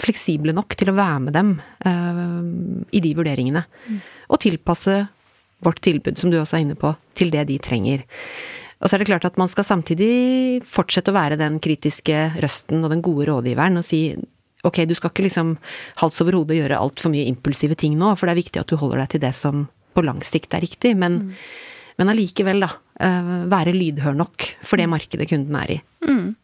fleksible 0.00 0.54
nok 0.56 0.72
til 0.80 0.92
å 0.92 0.96
være 0.96 1.20
med 1.26 1.36
dem 1.36 1.52
eh, 1.84 2.88
i 2.96 3.04
de 3.04 3.12
vurderingene. 3.18 3.66
Mm. 3.90 4.00
Og 4.32 4.40
tilpasse 4.40 4.96
vårt 5.60 5.84
tilbud, 5.84 6.16
som 6.16 6.32
du 6.32 6.40
også 6.40 6.56
er 6.56 6.64
inne 6.64 6.80
på, 6.80 6.94
til 7.18 7.32
det 7.34 7.44
de 7.50 7.60
trenger. 7.60 8.06
Og 8.80 8.88
så 8.88 8.96
er 8.96 9.02
det 9.02 9.10
klart 9.10 9.28
at 9.28 9.36
man 9.36 9.50
skal 9.50 9.66
samtidig 9.66 10.62
fortsette 10.64 11.12
å 11.12 11.16
være 11.18 11.36
den 11.40 11.58
kritiske 11.60 12.30
røsten 12.40 12.80
og 12.80 12.94
den 12.94 13.02
gode 13.04 13.28
rådgiveren 13.28 13.76
og 13.76 13.84
si 13.84 14.06
ok, 14.66 14.84
du 14.88 14.94
skal 14.96 15.12
ikke 15.12 15.26
liksom 15.26 15.54
hals 16.02 16.20
over 16.24 16.38
hode 16.40 16.58
gjøre 16.58 16.78
altfor 16.80 17.12
mye 17.12 17.28
impulsive 17.30 17.78
ting 17.80 17.96
nå, 18.00 18.12
for 18.18 18.28
det 18.28 18.34
er 18.36 18.42
viktig 18.42 18.62
at 18.62 18.70
du 18.70 18.78
holder 18.80 19.02
deg 19.02 19.14
til 19.14 19.24
det 19.24 19.34
som 19.36 19.66
på 19.96 20.04
lang 20.06 20.20
sikt 20.24 20.54
er 20.54 20.64
riktig, 20.64 20.94
men, 20.98 21.18
mm. 21.26 21.96
men 22.00 22.12
allikevel, 22.12 22.62
da. 22.66 22.74
Eh, 23.00 23.32
være 23.48 23.72
lydhør 23.72 24.16
nok 24.18 24.44
for 24.60 24.76
det 24.76 24.90
markedet 24.92 25.28
kunden 25.30 25.56
er 25.56 25.78
i. 25.78 25.80
Mm. 26.04 26.34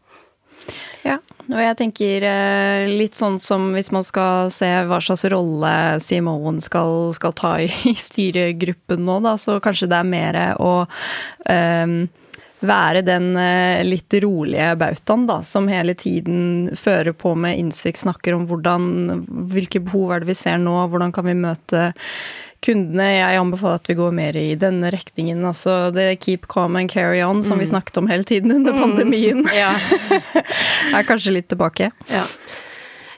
Ja, 1.05 1.19
og 1.47 1.59
jeg 1.61 1.77
tenker 1.79 2.25
eh, 2.27 2.89
litt 2.89 3.15
sånn 3.15 3.37
som 3.39 3.69
hvis 3.75 3.91
man 3.95 4.03
skal 4.03 4.49
se 4.51 4.67
hva 4.89 4.97
slags 5.03 5.23
rolle 5.31 5.71
CMO-en 6.03 6.59
skal, 6.63 7.13
skal, 7.15 7.35
ta 7.37 7.53
i, 7.63 7.69
i 7.87 7.95
styregruppen 8.07 9.05
nå, 9.07 9.19
da, 9.23 9.37
så 9.39 9.59
kanskje 9.63 9.89
det 9.91 10.01
er 10.01 10.09
mer 10.09 10.39
å 10.57 10.71
um, 10.83 11.99
være 12.65 13.03
den 13.05 13.35
eh, 13.37 13.83
litt 13.85 14.13
rolige 14.23 14.71
bautaen, 14.79 15.27
da, 15.29 15.41
som 15.45 15.69
hele 15.69 15.93
tiden 15.97 16.71
fører 16.77 17.13
på 17.13 17.35
med 17.37 17.59
innsikt, 17.59 18.01
snakker 18.01 18.37
om 18.37 18.47
hvordan, 18.49 18.87
hvilke 19.51 19.81
behov 19.85 20.15
er 20.15 20.23
det 20.23 20.31
vi 20.31 20.37
ser 20.39 20.57
nå, 20.61 20.75
hvordan 20.89 21.13
kan 21.13 21.27
vi 21.27 21.37
møte 21.37 21.91
kundene. 22.65 23.05
Jeg 23.13 23.37
anbefaler 23.37 23.77
at 23.77 23.89
vi 23.91 23.97
går 23.99 24.15
mer 24.17 24.37
i 24.39 24.47
denne 24.57 24.89
retningen. 24.93 25.43
Altså 25.45 25.91
det 25.93 26.15
keep 26.25 26.47
calm 26.49 26.79
and 26.79 26.89
carry 26.89 27.21
on 27.21 27.43
som 27.45 27.59
mm. 27.59 27.61
vi 27.61 27.69
snakket 27.69 27.99
om 28.01 28.09
hele 28.09 28.25
tiden 28.25 28.55
under 28.55 28.73
mm. 28.73 28.81
pandemien. 28.81 29.43
Ja. 29.57 29.75
er 30.97 31.05
kanskje 31.05 31.35
litt 31.37 31.51
tilbake. 31.53 31.91
Ja. 32.09 32.25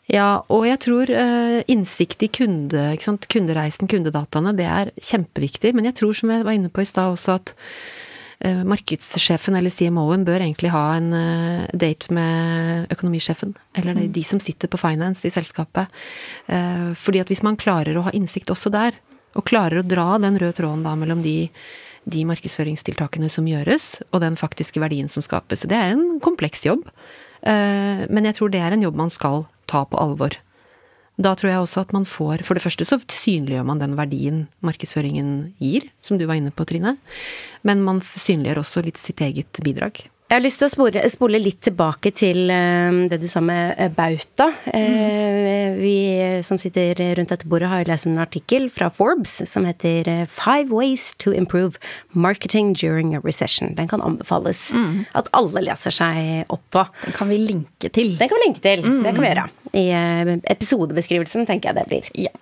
Ja, 0.10 0.42
og 0.50 0.64
jeg 0.66 0.80
tror 0.82 1.10
uh, 1.14 1.60
innsikt 1.70 2.24
i 2.26 2.32
kunde, 2.34 2.82
kundereisen, 3.30 3.86
kundedataene, 3.92 4.56
det 4.58 4.66
er 4.66 4.90
kjempeviktig. 4.98 5.76
Men 5.78 5.86
jeg 5.86 6.00
tror, 6.02 6.16
som 6.18 6.32
jeg 6.34 6.48
var 6.48 6.58
inne 6.58 6.72
på 6.74 6.82
i 6.82 6.88
stad 6.90 7.14
også, 7.14 7.38
at 7.38 7.54
Eh, 7.54 8.09
markedssjefen 8.40 9.58
eller 9.60 9.74
CMO-en 9.74 10.24
bør 10.24 10.40
egentlig 10.40 10.72
ha 10.72 10.84
en 10.96 11.12
eh, 11.16 11.66
date 11.76 12.14
med 12.16 12.88
økonomisjefen. 12.94 13.52
Eller 13.76 13.98
mm. 13.98 14.06
de 14.16 14.24
som 14.24 14.40
sitter 14.40 14.72
på 14.72 14.80
finance 14.80 15.28
i 15.28 15.34
selskapet. 15.34 15.92
Eh, 16.48 16.90
fordi 16.96 17.20
at 17.20 17.32
hvis 17.32 17.44
man 17.44 17.60
klarer 17.60 18.00
å 18.00 18.06
ha 18.08 18.16
innsikt 18.16 18.52
også 18.54 18.72
der, 18.72 18.96
og 19.36 19.46
klarer 19.46 19.82
å 19.82 19.86
dra 19.86 20.18
den 20.24 20.40
røde 20.40 20.56
tråden 20.58 20.86
da 20.88 20.96
mellom 20.98 21.20
de, 21.22 21.50
de 22.10 22.24
markedsføringstiltakene 22.32 23.30
som 23.30 23.48
gjøres, 23.48 24.00
og 24.10 24.24
den 24.24 24.40
faktiske 24.40 24.82
verdien 24.82 25.12
som 25.12 25.26
skapes. 25.26 25.68
Det 25.70 25.76
er 25.78 25.94
en 25.94 26.18
kompleks 26.24 26.66
jobb. 26.66 26.88
Men 27.40 28.26
jeg 28.26 28.36
tror 28.36 28.50
det 28.52 28.60
er 28.60 28.74
en 28.76 28.82
jobb 28.84 28.98
man 29.00 29.14
skal 29.14 29.46
ta 29.70 29.86
på 29.88 30.00
alvor. 30.02 30.34
Da 31.20 31.34
tror 31.36 31.52
jeg 31.52 31.60
også 31.60 31.82
at 31.84 31.92
man 31.92 32.06
får 32.08 32.46
For 32.48 32.56
det 32.56 32.64
første 32.64 32.86
så 32.88 33.00
synliggjør 33.04 33.66
man 33.68 33.82
den 33.82 33.98
verdien 34.00 34.46
markedsføringen 34.64 35.52
gir, 35.60 35.90
som 36.02 36.18
du 36.18 36.26
var 36.30 36.40
inne 36.40 36.54
på, 36.56 36.64
Trine. 36.64 36.96
Men 37.68 37.84
man 37.84 38.00
synliggjør 38.02 38.64
også 38.64 38.86
litt 38.86 39.00
sitt 39.02 39.20
eget 39.26 39.60
bidrag. 39.66 40.06
Jeg 40.30 40.38
har 40.38 40.44
lyst 40.44 40.60
til 40.62 40.68
å 40.68 40.70
spole, 40.70 41.02
spole 41.10 41.40
litt 41.42 41.58
tilbake 41.66 42.12
til 42.14 42.52
uh, 42.54 42.94
det 43.10 43.18
du 43.18 43.26
sa 43.30 43.42
med 43.42 43.80
uh, 43.80 43.88
bauta. 43.90 44.52
Mm. 44.70 45.80
vi 45.80 45.94
som 46.46 46.60
sitter 46.62 47.00
rundt 47.18 47.32
dette 47.34 47.48
bordet, 47.50 47.70
har 47.72 47.90
lest 47.90 48.06
en 48.06 48.20
artikkel 48.22 48.68
fra 48.70 48.92
Forbes 48.94 49.40
som 49.50 49.66
heter 49.66 50.28
'Five 50.30 50.70
Ways 50.70 51.16
to 51.18 51.34
Improve 51.34 51.82
Marketing 52.14 52.74
During 52.74 53.16
a 53.16 53.22
Recession'. 53.22 53.74
Den 53.76 53.88
kan 53.88 54.06
anbefales 54.06 54.70
mm. 54.74 55.06
at 55.18 55.32
alle 55.34 55.66
leser 55.66 55.94
seg 55.98 56.46
opp 56.54 56.66
på. 56.70 56.86
Den 57.06 57.18
kan 57.18 57.30
vi 57.30 57.40
linke 57.42 57.90
til. 57.90 58.14
Den 58.20 58.30
kan 58.30 58.38
vi 58.38 58.46
linke 58.46 58.62
til. 58.62 58.86
Mm. 58.86 59.02
Det 59.04 59.16
kan 59.16 59.26
vi 59.26 59.34
gjøre. 59.34 59.48
I 59.74 59.88
episodebeskrivelsen, 60.54 61.50
tenker 61.50 61.74
jeg 61.74 61.82
det 61.82 61.90
blir. 61.90 62.14
Ja. 62.30 62.36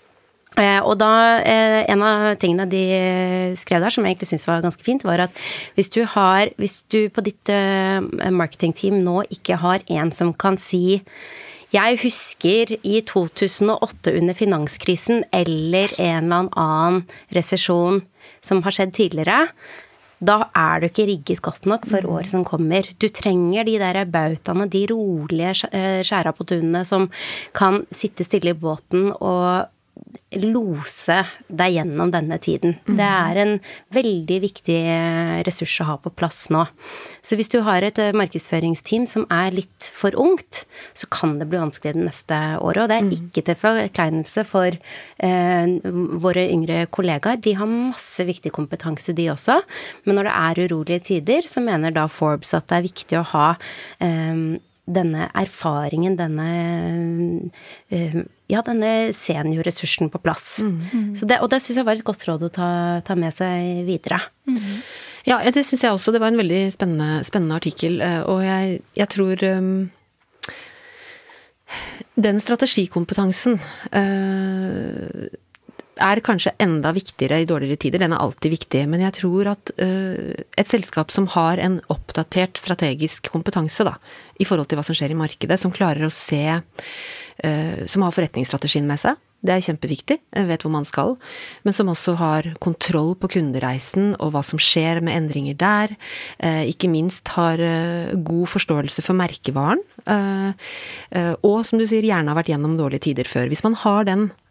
Eh, 0.57 0.79
og 0.81 0.97
da, 0.97 1.39
eh, 1.45 1.85
En 1.87 2.01
av 2.01 2.35
tingene 2.41 2.67
de 2.69 3.55
skrev 3.57 3.81
der, 3.81 3.89
som 3.93 4.03
jeg 4.03 4.15
egentlig 4.15 4.29
syntes 4.31 4.47
var 4.47 4.61
ganske 4.61 4.83
fint, 4.83 5.03
var 5.03 5.19
at 5.19 5.31
hvis 5.75 5.89
du 5.89 6.03
har 6.05 6.49
Hvis 6.57 6.83
du 6.89 7.09
på 7.09 7.23
ditt 7.23 7.49
eh, 7.49 8.01
marketingteam 8.31 9.03
nå 9.03 9.23
ikke 9.29 9.57
har 9.57 9.81
en 9.87 10.11
som 10.11 10.33
kan 10.33 10.57
si 10.57 11.01
jeg 11.67 11.97
husker 11.99 12.77
i 12.87 13.01
2008 13.03 14.13
under 14.15 14.33
finanskrisen 14.33 15.25
eller 15.33 15.91
en 15.99 16.31
eller 16.31 16.47
annen 16.55 17.03
resesjon 17.35 18.05
som 18.41 18.61
har 18.63 18.71
skjedd 18.71 18.93
tidligere. 18.95 19.49
Da 20.23 20.47
er 20.55 20.79
du 20.79 20.87
ikke 20.87 21.09
rigget 21.09 21.41
godt 21.43 21.67
nok 21.67 21.83
for 21.85 22.07
året 22.07 22.31
som 22.31 22.45
kommer. 22.47 22.87
Du 22.97 23.09
trenger 23.09 23.67
de 23.67 23.75
der 23.83 24.05
bautaene, 24.05 24.69
de 24.71 24.87
rolige 24.87 25.67
skjæra 26.07 26.31
på 26.31 26.47
tunet 26.47 26.87
som 26.87 27.09
kan 27.51 27.83
sitte 27.91 28.23
stille 28.23 28.55
i 28.55 28.57
båten 28.57 29.11
og 29.19 29.67
lose 30.35 31.17
deg 31.47 31.77
gjennom 31.77 32.11
denne 32.11 32.37
tiden. 32.43 32.75
Mm. 32.87 32.95
Det 32.99 33.07
er 33.07 33.39
en 33.41 33.53
veldig 33.95 34.39
viktig 34.43 34.79
ressurs 35.47 35.75
å 35.83 35.87
ha 35.91 35.95
på 36.01 36.11
plass 36.11 36.47
nå. 36.53 36.65
Så 37.23 37.37
hvis 37.39 37.51
du 37.53 37.59
har 37.65 37.85
et 37.85 37.99
eh, 38.01 38.15
markedsføringsteam 38.17 39.07
som 39.09 39.25
er 39.33 39.55
litt 39.55 39.89
for 39.95 40.15
ungt, 40.19 40.65
så 40.97 41.09
kan 41.13 41.37
det 41.39 41.47
bli 41.51 41.61
vanskelig 41.61 41.95
det 41.95 42.05
neste 42.09 42.41
året. 42.59 42.83
Og 42.83 42.91
det 42.91 42.99
er 42.99 43.07
mm. 43.07 43.13
ikke 43.17 43.45
til 43.47 43.59
forkleinelse 43.63 44.45
for 44.49 44.75
eh, 44.75 45.75
våre 46.27 46.47
yngre 46.51 46.85
kollegaer. 46.91 47.39
De 47.43 47.55
har 47.57 47.71
masse 47.71 48.27
viktig 48.27 48.51
kompetanse, 48.55 49.15
de 49.17 49.29
også. 49.33 49.61
Men 50.05 50.19
når 50.19 50.29
det 50.29 50.37
er 50.37 50.63
urolige 50.67 51.05
tider, 51.13 51.47
så 51.47 51.63
mener 51.63 51.95
da 51.95 52.07
Forbes 52.11 52.55
at 52.57 52.67
det 52.67 52.79
er 52.79 52.89
viktig 52.89 53.21
å 53.21 53.27
ha 53.35 53.49
eh, 54.03 54.57
denne 54.87 55.27
erfaringen, 55.35 56.15
denne 56.19 56.49
uh, 57.91 58.21
ja, 58.47 58.63
denne 58.63 59.11
seniorressursen 59.15 60.09
på 60.11 60.21
plass. 60.23 60.61
Mm. 60.63 60.77
Mm. 60.87 61.11
Det, 61.19 61.39
og 61.43 61.51
det 61.51 61.59
syns 61.63 61.81
jeg 61.81 61.87
var 61.87 61.99
et 61.99 62.07
godt 62.07 62.23
råd 62.29 62.47
å 62.47 62.53
ta, 62.53 62.69
ta 63.07 63.17
med 63.19 63.35
seg 63.35 63.83
videre. 63.87 64.21
Mm. 64.47 64.79
Ja, 65.27 65.41
det 65.51 65.65
syns 65.67 65.83
jeg 65.83 65.91
også. 65.91 66.13
Det 66.15 66.21
var 66.23 66.31
en 66.31 66.39
veldig 66.39 66.61
spennende, 66.71 67.19
spennende 67.27 67.57
artikkel. 67.59 67.99
Eh, 68.03 68.21
og 68.31 68.45
jeg, 68.45 68.79
jeg 68.95 69.09
tror 69.11 69.43
um, 69.59 69.73
Den 72.15 72.39
strategikompetansen 72.39 73.59
uh, 73.91 75.27
er 76.03 76.21
kanskje 76.25 76.53
enda 76.63 76.91
viktigere 76.95 77.41
i 77.41 77.47
dårligere 77.47 77.79
tider. 77.81 78.01
Den 78.03 78.15
er 78.15 78.23
alltid 78.23 78.53
viktig. 78.53 78.83
Men 78.89 79.03
jeg 79.05 79.17
tror 79.19 79.51
at 79.53 79.71
uh, 79.81 80.33
et 80.57 80.69
selskap 80.69 81.13
som 81.13 81.29
har 81.35 81.61
en 81.63 81.79
oppdatert 81.93 82.59
strategisk 82.59 83.31
kompetanse 83.33 83.85
da, 83.87 83.97
i 84.39 84.47
forhold 84.47 84.69
til 84.69 84.79
hva 84.79 84.85
som 84.87 84.97
skjer 84.97 85.13
i 85.13 85.19
markedet, 85.19 85.59
som 85.61 85.73
klarer 85.73 86.07
å 86.07 86.13
se 86.13 86.43
uh, 86.57 87.79
Som 87.85 88.05
har 88.05 88.15
forretningsstrategien 88.15 88.87
med 88.87 89.01
seg. 89.01 89.19
Det 89.45 89.53
er 89.53 89.61
kjempeviktig, 89.61 90.15
vet 90.49 90.63
hvor 90.65 90.73
man 90.73 90.87
skal. 90.87 91.13
Men 91.61 91.75
som 91.77 91.91
også 91.91 92.15
har 92.17 92.47
kontroll 92.63 93.13
på 93.21 93.29
kundereisen 93.35 94.15
og 94.15 94.31
hva 94.33 94.41
som 94.41 94.57
skjer 94.57 94.97
med 95.05 95.13
endringer 95.13 95.59
der. 95.59 95.93
Uh, 96.41 96.65
ikke 96.65 96.89
minst 96.89 97.29
har 97.35 97.61
god 98.17 98.49
forståelse 98.49 99.05
for 99.05 99.17
merkevaren. 99.17 99.83
Og 101.45 101.59
som 101.67 101.77
du 101.77 101.85
sier, 101.85 102.05
gjerne 102.07 102.31
har 102.31 102.39
vært 102.39 102.49
gjennom 102.53 102.77
dårlige 102.79 103.09
tider 103.09 103.29
før. 103.29 103.49
Hvis 103.51 103.65
man 103.65 103.77
har 103.83 104.07
den 104.07 104.29
Eh, 104.31 104.46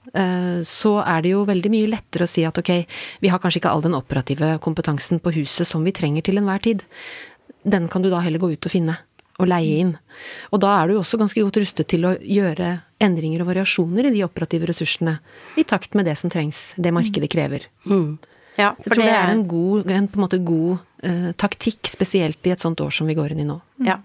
så 0.66 0.92
er 1.02 1.24
det 1.24 1.32
jo 1.32 1.42
veldig 1.48 1.70
mye 1.72 1.88
lettere 1.90 2.26
å 2.26 2.30
si 2.30 2.44
at 2.46 2.58
ok, 2.60 2.70
vi 3.20 3.30
har 3.32 3.40
kanskje 3.42 3.60
ikke 3.62 3.72
all 3.72 3.82
den 3.84 3.96
operative 3.98 4.54
kompetansen 4.64 5.20
på 5.20 5.34
huset 5.40 5.68
som 5.68 5.84
vi 5.84 5.94
trenger 5.96 6.24
til 6.26 6.40
enhver 6.40 6.62
tid. 6.62 6.84
Den 7.66 7.88
kan 7.92 8.04
du 8.04 8.10
da 8.12 8.22
heller 8.22 8.42
gå 8.42 8.52
ut 8.54 8.68
og 8.68 8.72
finne, 8.72 8.94
og 9.40 9.50
leie 9.50 9.80
inn. 9.82 9.92
Og 10.54 10.62
da 10.62 10.76
er 10.78 10.88
du 10.88 11.00
også 11.00 11.18
ganske 11.20 11.42
godt 11.42 11.58
rustet 11.60 11.90
til 11.92 12.06
å 12.08 12.14
gjøre 12.20 12.70
endringer 13.02 13.42
og 13.42 13.50
variasjoner 13.50 14.08
i 14.08 14.14
de 14.14 14.24
operative 14.24 14.70
ressursene, 14.70 15.18
i 15.58 15.66
takt 15.68 15.98
med 15.98 16.08
det 16.08 16.16
som 16.20 16.32
trengs, 16.32 16.70
det 16.80 16.94
markedet 16.94 17.30
krever. 17.32 17.66
Mm. 17.84 18.16
Ja, 18.56 18.72
jeg 18.80 18.88
tror 18.88 19.02
det 19.02 19.12
er 19.12 19.30
en, 19.34 19.44
god, 19.48 19.90
en 19.92 20.06
på 20.08 20.16
en 20.16 20.24
måte 20.24 20.40
god 20.40 20.78
uh, 21.04 21.32
taktikk, 21.36 21.82
spesielt 21.90 22.46
i 22.48 22.54
et 22.54 22.62
sånt 22.62 22.80
år 22.80 22.94
som 22.94 23.08
vi 23.08 23.16
går 23.18 23.34
inn 23.34 23.42
i 23.44 23.48
nå. 23.48 23.58
Ja. 23.84 23.98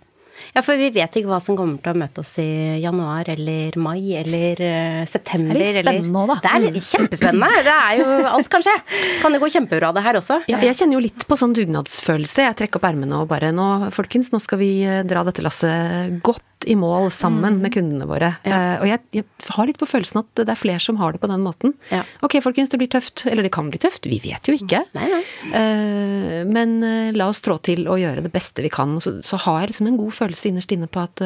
Ja, 0.55 0.63
for 0.65 0.79
vi 0.79 0.89
vet 0.93 1.17
ikke 1.17 1.29
hva 1.31 1.39
som 1.43 1.57
kommer 1.59 1.79
til 1.83 1.93
å 1.93 2.01
møte 2.01 2.23
oss 2.23 2.33
i 2.41 2.49
januar 2.81 3.29
eller 3.31 3.77
mai 3.81 4.13
eller 4.19 4.61
uh, 4.61 5.01
september. 5.09 5.57
Det 5.57 5.69
er 5.69 5.79
litt 5.79 5.87
spennende 5.87 6.23
òg, 6.23 6.33
da. 6.33 6.37
Det 6.43 6.51
er 6.51 6.65
litt, 6.67 6.89
kjempespennende. 6.91 7.63
Det 7.67 7.77
er 7.77 8.01
jo 8.01 8.19
alt 8.35 8.51
kan 8.51 8.65
skje. 8.65 8.77
Kan 9.23 9.35
det 9.35 9.41
gå 9.43 9.51
kjempebra 9.55 9.91
det 9.95 10.05
her 10.05 10.21
også? 10.21 10.41
Ja, 10.51 10.61
jeg 10.65 10.77
kjenner 10.79 10.99
jo 10.99 11.05
litt 11.07 11.27
på 11.27 11.39
sånn 11.39 11.55
dugnadsfølelse. 11.57 12.47
Jeg 12.49 12.59
trekker 12.61 12.81
opp 12.81 12.87
ermene 12.91 13.23
og 13.23 13.29
bare 13.31 13.53
nå, 13.55 13.67
folkens, 13.95 14.33
nå 14.33 14.41
skal 14.43 14.61
vi 14.61 14.71
eh, 14.85 15.03
dra 15.07 15.25
dette 15.27 15.45
lasset 15.45 16.21
godt 16.25 16.45
i 16.69 16.75
mål 16.79 17.09
sammen 17.13 17.57
mm. 17.57 17.61
med 17.63 17.73
kundene 17.75 18.07
våre. 18.09 18.33
Ja. 18.47 18.57
Uh, 18.57 18.75
og 18.83 18.89
jeg, 18.89 19.03
jeg, 19.19 19.27
har 19.55 19.69
litt 19.69 19.79
på 19.81 19.89
følelsen 19.89 20.21
at 20.23 20.41
det 20.41 20.49
er 20.53 20.59
flere 20.59 20.81
som 20.83 20.99
har 21.01 21.15
det 21.15 21.21
på 21.23 21.29
den 21.31 21.45
måten. 21.45 21.75
Ja. 21.91 22.03
Ok, 22.25 22.37
folkens, 22.43 22.71
det 22.73 22.81
blir 22.81 22.91
tøft. 22.91 23.25
Eller 23.29 23.45
det 23.45 23.53
kan 23.55 23.71
bli 23.71 23.81
tøft. 23.81 24.09
Vi 24.09 24.21
vet 24.23 24.49
jo 24.49 24.57
ikke. 24.57 24.83
Nei, 24.97 25.07
nei. 25.11 25.21
Uh, 25.51 26.41
men 26.49 26.79
la 27.17 27.29
oss 27.31 27.43
trå 27.45 27.57
til 27.63 27.87
og 27.91 28.01
gjøre 28.01 28.25
det 28.25 28.33
beste 28.33 28.65
vi 28.65 28.73
kan. 28.73 28.99
Så, 29.03 29.19
så 29.25 29.39
har 29.45 29.63
jeg 29.63 29.73
liksom 29.73 29.91
en 29.91 30.01
god 30.01 30.19
følelse 30.21 30.51
innerst 30.51 30.75
inne 30.75 30.89
på 30.91 31.03
at 31.03 31.23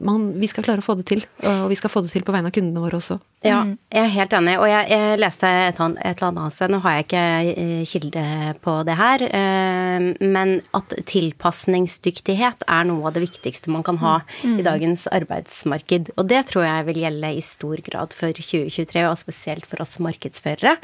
man, 0.00 0.28
vi 0.40 0.48
skal 0.50 0.64
klare 0.66 0.82
å 0.82 0.86
få 0.86 0.96
det 0.98 1.06
til. 1.10 1.24
Og 1.46 1.68
vi 1.72 1.78
skal 1.78 1.92
få 1.92 2.02
det 2.04 2.12
til 2.12 2.24
på 2.26 2.34
vegne 2.34 2.50
av 2.50 2.56
kundene 2.56 2.82
våre 2.82 3.00
også. 3.00 3.18
Ja, 3.44 3.60
mm. 3.66 3.74
jeg 3.92 4.02
er 4.02 4.12
helt 4.14 4.34
enig. 4.38 4.54
Og 4.58 4.66
jeg, 4.70 4.88
jeg 4.90 5.18
leste 5.20 5.48
et, 5.50 5.80
et, 5.80 6.22
eller 6.22 6.28
annet 6.30 6.56
sted, 6.56 6.72
nå 6.72 6.80
har 6.84 6.96
jeg 6.96 7.06
ikke 7.06 7.24
eh, 7.52 7.82
kilde 7.86 8.24
på 8.64 8.76
det 8.88 8.96
her, 8.98 9.24
eh, 9.28 10.06
men 10.24 10.54
at 10.76 10.94
tilpasningsdyktighet 11.10 12.64
er 12.64 12.88
noe 12.88 13.10
av 13.10 13.16
det 13.16 13.24
viktigste 13.26 13.72
man 13.74 13.84
kan 13.86 14.00
ha 14.02 14.16
mm. 14.42 14.56
i 14.60 14.66
dagens 14.66 15.06
arbeidsmarked. 15.12 16.14
Og 16.16 16.30
det 16.32 16.42
tror 16.50 16.66
jeg 16.66 16.88
vil 16.88 17.02
gjelde 17.04 17.32
i 17.36 17.44
stor 17.44 17.82
grad 17.86 18.16
for 18.16 18.32
2023, 18.40 19.04
og 19.06 19.20
spesielt 19.20 19.68
for 19.68 19.84
oss 19.84 19.96
markedsførere. 20.02 20.76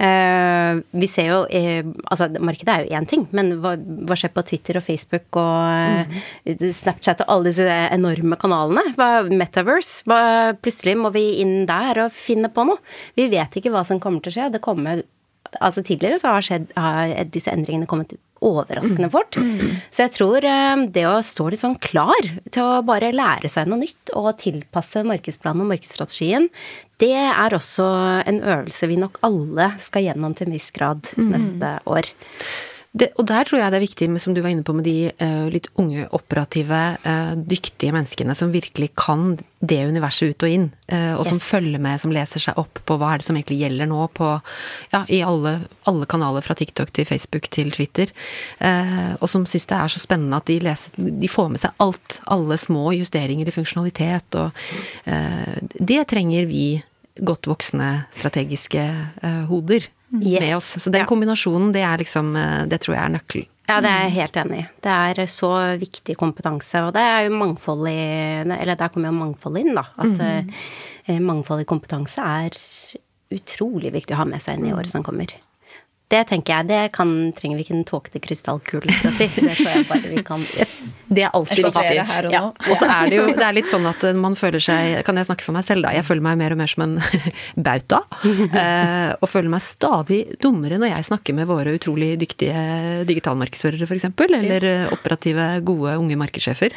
Mm. 0.00 0.82
Vi 1.00 1.08
ser 1.10 1.30
jo 1.30 1.38
Altså, 1.50 2.26
markedet 2.42 2.72
er 2.72 2.84
jo 2.84 2.96
én 2.96 3.06
ting, 3.08 3.22
men 3.34 3.52
hva, 3.62 3.72
hva, 3.76 4.16
skjer 4.18 4.32
på 4.34 4.42
Twitter 4.46 4.78
og 4.78 4.84
Facebook 4.84 5.38
og 5.40 6.06
mm. 6.46 6.64
Snapchat 6.80 7.22
og 7.24 7.32
alle 7.34 7.50
disse 7.50 7.76
enorme 7.94 8.19
kanalene? 8.40 8.94
Hva, 8.98 9.10
Metaverse? 9.28 10.04
Hva, 10.08 10.20
plutselig 10.60 10.96
må 11.00 11.12
vi 11.14 11.24
inn 11.42 11.64
der 11.68 12.04
og 12.06 12.14
finne 12.14 12.50
på 12.52 12.66
noe. 12.68 12.80
Vi 13.18 13.28
vet 13.32 13.56
ikke 13.56 13.72
hva 13.74 13.84
som 13.88 14.02
kommer 14.02 14.24
til 14.24 14.32
å 14.32 14.36
skje. 14.38 14.50
Det 14.56 14.62
kommer, 14.64 15.04
altså 15.58 15.84
Tidligere 15.86 16.20
så 16.22 16.34
har, 16.36 16.46
skjedd, 16.46 16.68
har 16.76 17.14
disse 17.32 17.52
endringene 17.52 17.88
kommet 17.90 18.16
overraskende 18.40 19.08
mm. 19.08 19.12
fort. 19.12 19.36
Så 19.92 20.04
jeg 20.06 20.12
tror 20.16 20.46
eh, 20.48 20.84
det 20.94 21.04
å 21.08 21.18
stå 21.24 21.50
litt 21.52 21.62
sånn 21.62 21.76
klar 21.82 22.30
til 22.52 22.64
å 22.64 22.80
bare 22.86 23.12
lære 23.12 23.50
seg 23.52 23.68
noe 23.68 23.82
nytt 23.82 24.14
og 24.16 24.32
tilpasse 24.40 25.04
markedsplanen 25.06 25.66
og 25.66 25.74
markedsstrategien, 25.74 26.48
det 27.00 27.14
er 27.16 27.56
også 27.56 27.86
en 28.28 28.40
øvelse 28.40 28.88
vi 28.90 28.98
nok 29.00 29.20
alle 29.26 29.70
skal 29.84 30.08
gjennom 30.08 30.36
til 30.36 30.48
en 30.48 30.56
viss 30.56 30.70
grad 30.76 31.12
mm. 31.16 31.30
neste 31.34 31.76
år. 31.88 32.10
Det, 32.90 33.12
og 33.22 33.26
der 33.30 33.46
tror 33.46 33.60
jeg 33.60 33.70
det 33.70 33.78
er 33.78 33.84
viktig, 33.84 34.06
som 34.18 34.34
du 34.34 34.40
var 34.42 34.50
inne 34.50 34.64
på, 34.66 34.74
med 34.74 34.82
de 34.82 35.12
uh, 35.22 35.46
litt 35.52 35.68
unge, 35.78 36.08
operative, 36.16 36.78
uh, 37.04 37.36
dyktige 37.38 37.94
menneskene 37.94 38.34
som 38.34 38.50
virkelig 38.50 38.88
kan 38.98 39.36
det 39.62 39.78
universet 39.86 40.32
ut 40.32 40.44
og 40.48 40.54
inn. 40.56 40.64
Uh, 40.90 41.14
og 41.14 41.22
yes. 41.22 41.30
som 41.30 41.42
følger 41.44 41.78
med, 41.82 42.00
som 42.02 42.10
leser 42.14 42.42
seg 42.42 42.58
opp 42.58 42.80
på 42.88 42.96
hva 42.98 43.12
er 43.12 43.22
det 43.22 43.28
som 43.28 43.38
egentlig 43.38 43.60
gjelder 43.60 43.90
nå 43.90 44.08
på 44.18 44.32
Ja, 44.90 45.04
i 45.06 45.20
alle, 45.22 45.52
alle 45.86 46.08
kanaler 46.10 46.42
fra 46.42 46.56
TikTok 46.58 46.90
til 46.96 47.06
Facebook 47.06 47.46
til 47.54 47.70
Twitter. 47.74 48.10
og 49.20 49.28
som 49.30 49.44
syns 49.46 49.68
det 49.70 49.76
er 49.76 49.92
så 49.92 50.02
spennende 50.02 50.40
at 50.40 50.50
de, 50.50 50.58
leser, 50.64 50.94
de 50.98 51.30
får 51.30 51.48
med 51.52 51.62
seg 51.62 51.84
alt. 51.84 52.18
Alle 52.26 52.58
små 52.58 52.90
justeringer 52.96 53.46
i 53.46 53.54
funksjonalitet 53.54 54.38
og 54.40 54.50
Det 55.78 56.02
trenger 56.10 56.48
vi 56.50 56.82
godt 57.20 57.46
voksne 57.50 57.92
strategiske 58.16 58.86
hoder 59.50 59.86
yes. 60.18 60.40
med 60.40 60.56
oss. 60.56 60.68
Så 60.82 60.92
den 60.92 61.06
kombinasjonen, 61.08 61.72
det 61.74 61.82
er 61.86 62.02
liksom 62.02 62.34
eh, 62.36 62.62
Det 62.70 62.80
tror 62.82 62.96
jeg 62.96 63.02
er 63.04 63.16
nøkkelen. 63.16 63.50
Ja, 63.70 63.76
det 63.78 63.90
er 63.90 64.00
jeg 64.08 64.14
helt 64.16 64.38
enig 64.40 64.56
i. 64.58 64.68
Det 64.82 64.94
er 64.94 65.26
så 65.30 65.50
viktig 65.78 66.16
kompetanse, 66.18 66.80
og 66.82 66.94
det 66.96 67.04
er 67.06 67.28
jo 67.28 67.36
mangfold 67.38 67.86
i 67.86 68.00
Eller 68.42 68.74
der 68.74 68.90
kommer 68.90 69.12
jo 69.12 69.20
mangfold 69.20 69.60
inn, 69.60 69.70
da. 69.78 69.84
At 69.94 70.16
mm. 70.18 70.50
uh, 71.06 71.20
mangfold 71.22 71.62
i 71.62 71.68
kompetanse 71.70 72.24
er 72.24 72.58
utrolig 73.30 73.92
viktig 73.94 74.16
å 74.16 74.24
ha 74.24 74.26
med 74.26 74.42
seg 74.42 74.58
inn 74.58 74.72
i 74.72 74.74
året 74.74 74.90
som 74.90 75.06
kommer. 75.06 75.30
Det 76.10 76.22
tenker 76.30 76.56
jeg. 76.56 76.68
Det 76.70 76.80
kan, 76.96 77.10
trenger 77.36 77.58
vi 77.60 77.64
ikke 77.66 77.76
en 77.78 77.84
tåkete 77.88 78.22
krystallkule 78.24 78.90
for 79.00 79.10
å 79.10 79.14
si. 79.14 79.28
Det 79.34 79.54
tror 79.58 79.70
jeg 79.70 79.86
bare 79.90 80.10
vi 80.14 80.24
kan 80.26 80.42
Det 81.10 81.24
er 81.26 81.32
alltid 81.34 81.66
fast 81.74 81.90
her 82.14 82.26
og 82.28 82.32
Ja. 82.34 82.42
Og 82.70 82.76
så 82.78 82.86
er 82.86 83.10
det 83.10 83.16
jo 83.18 83.26
det 83.34 83.42
er 83.46 83.54
litt 83.56 83.66
sånn 83.70 83.86
at 83.90 84.02
man 84.14 84.36
føler 84.38 84.62
seg 84.62 85.00
Kan 85.06 85.18
jeg 85.18 85.26
snakke 85.26 85.42
for 85.42 85.56
meg 85.56 85.64
selv, 85.66 85.82
da? 85.86 85.90
Jeg 85.96 86.06
føler 86.06 86.22
meg 86.22 86.38
mer 86.38 86.54
og 86.54 86.60
mer 86.60 86.70
som 86.70 86.84
en 86.86 86.94
bauta. 87.66 88.02
eh, 88.24 89.10
og 89.18 89.26
føler 89.30 89.50
meg 89.50 89.62
stadig 89.64 90.20
dummere 90.42 90.78
når 90.78 90.92
jeg 90.94 91.08
snakker 91.10 91.34
med 91.36 91.48
våre 91.50 91.74
utrolig 91.78 92.12
dyktige 92.20 93.04
digitalmarkedsførere, 93.08 93.86
f.eks. 93.88 94.06
Eller 94.30 94.66
eh, 94.68 94.86
operative, 94.94 95.48
gode 95.66 95.96
unge 95.98 96.18
markedssjefer. 96.20 96.74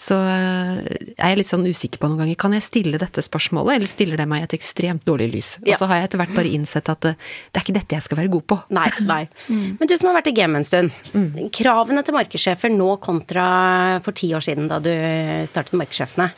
Så 0.00 0.18
jeg 0.20 1.14
er 1.16 1.30
jeg 1.30 1.40
litt 1.40 1.50
sånn 1.50 1.66
usikker 1.68 2.00
på 2.02 2.08
noen 2.10 2.24
ganger. 2.24 2.38
Kan 2.40 2.54
jeg 2.56 2.64
stille 2.66 3.00
dette 3.00 3.22
spørsmålet, 3.24 3.76
eller 3.78 3.90
stiller 3.90 4.20
det 4.20 4.26
meg 4.30 4.42
i 4.44 4.48
et 4.48 4.56
ekstremt 4.58 5.04
dårlig 5.08 5.30
lys? 5.34 5.50
Og 5.64 5.72
så 5.78 5.88
har 5.90 6.00
jeg 6.00 6.10
etter 6.10 6.22
hvert 6.22 6.34
bare 6.36 6.52
innsett 6.52 6.90
at 6.92 7.08
eh, 7.12 7.16
det 7.50 7.60
er 7.60 7.66
ikke 7.66 7.76
dette 7.78 7.96
jeg 7.98 8.06
skal 8.06 8.20
være 8.22 8.32
god 8.36 8.46
på. 8.50 8.60
Nei, 8.70 8.86
nei. 9.02 9.24
Men 9.50 9.88
du 9.90 9.96
som 9.98 10.08
har 10.10 10.20
vært 10.20 10.30
i 10.30 10.36
gamet 10.36 10.62
en 10.62 10.68
stund. 10.68 11.50
Kravene 11.56 12.04
til 12.06 12.14
markedssjefer 12.14 12.70
nå 12.70 12.92
kontra 13.02 13.46
for 14.04 14.14
ti 14.16 14.30
år 14.36 14.44
siden, 14.46 14.68
da 14.70 14.78
du 14.82 14.92
startet 15.50 15.74
Markedssjefene. 15.80 16.30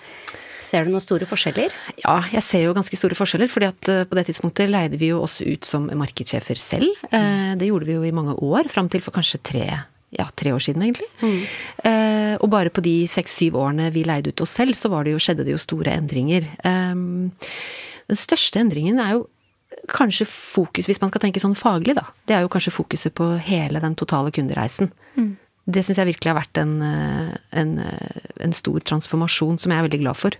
Ser 0.62 0.87
du 0.87 0.93
noen 0.95 1.03
store 1.05 1.27
forskjeller? 1.29 1.75
Ja, 2.01 2.15
jeg 2.33 2.41
ser 2.47 2.62
jo 2.65 2.73
ganske 2.73 2.97
store 2.97 3.17
forskjeller, 3.19 3.51
fordi 3.53 3.67
at 3.69 3.89
eh, 3.93 4.05
på 4.09 4.17
det 4.17 4.23
tidspunktet 4.31 4.71
leide 4.73 4.97
vi 4.97 5.11
jo 5.11 5.19
oss 5.27 5.41
ut 5.45 5.67
som 5.69 5.91
markedssjefer 6.01 6.57
selv. 6.57 7.03
Mm. 7.12 7.59
Det 7.61 7.69
gjorde 7.69 7.89
vi 7.91 7.97
jo 7.99 8.07
i 8.09 8.15
mange 8.15 8.39
år, 8.41 8.71
fram 8.73 8.89
til 8.89 9.03
for 9.05 9.12
kanskje 9.12 9.43
tre, 9.45 9.67
ja, 10.17 10.29
tre 10.39 10.55
år 10.57 10.62
siden 10.65 10.87
egentlig. 10.87 11.11
Eh, 11.85 12.39
Og 12.41 12.49
bare 12.55 12.73
på 12.73 12.81
de 12.87 12.95
seks-syv 13.11 13.59
årene 13.61 13.91
vi 13.93 14.07
leide 14.09 14.33
ut 14.33 14.41
oss 14.47 14.55
selv, 14.57 14.73
så 14.79 14.89
det 15.05 15.12
jo, 15.12 15.21
skjedde 15.21 15.45
det 15.45 15.53
jo 15.53 15.61
store 15.61 15.93
endringer. 15.99 16.49
Eh, 16.65 16.97
Den 18.09 18.19
største 18.23 18.62
endringen 18.62 19.03
er 19.03 19.19
jo 19.19 19.27
kanskje 19.88 20.26
fokus, 20.29 20.87
hvis 20.87 21.00
man 21.02 21.11
skal 21.12 21.25
tenke 21.26 21.43
sånn 21.43 21.57
faglig, 21.59 21.97
da. 21.99 22.07
Det 22.26 22.37
er 22.37 22.45
jo 22.45 22.50
kanskje 22.52 22.75
fokuset 22.75 23.14
på 23.14 23.33
hele 23.47 23.81
den 23.83 23.95
totale 23.99 24.33
kundereisen. 24.35 24.93
Det 25.62 25.85
syns 25.87 26.00
jeg 26.00 26.09
virkelig 26.09 26.31
har 26.33 26.40
vært 26.40 26.59
en, 26.59 26.73
eh, 26.83 27.35
en, 27.52 27.78
eh, 27.78 28.23
en 28.40 28.52
stor 28.52 28.81
transformasjon 28.81 29.61
som 29.61 29.71
jeg 29.71 29.78
er 29.78 29.88
veldig 29.88 30.00
glad 30.02 30.16
for. 30.16 30.31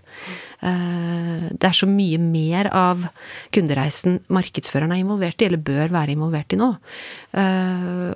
Eh, 0.61 1.49
Det 1.53 1.63
er 1.69 1.75
så 1.75 1.87
mye 1.87 2.17
mer 2.19 2.67
av 2.73 3.09
kundereisen 3.51 4.19
markedsføreren 4.29 4.91
er 4.91 5.03
involvert 5.03 5.41
i, 5.41 5.45
eller 5.45 5.57
bør 5.57 5.89
være 5.89 6.11
involvert 6.15 6.53
i 6.53 6.57
nå. 6.57 6.77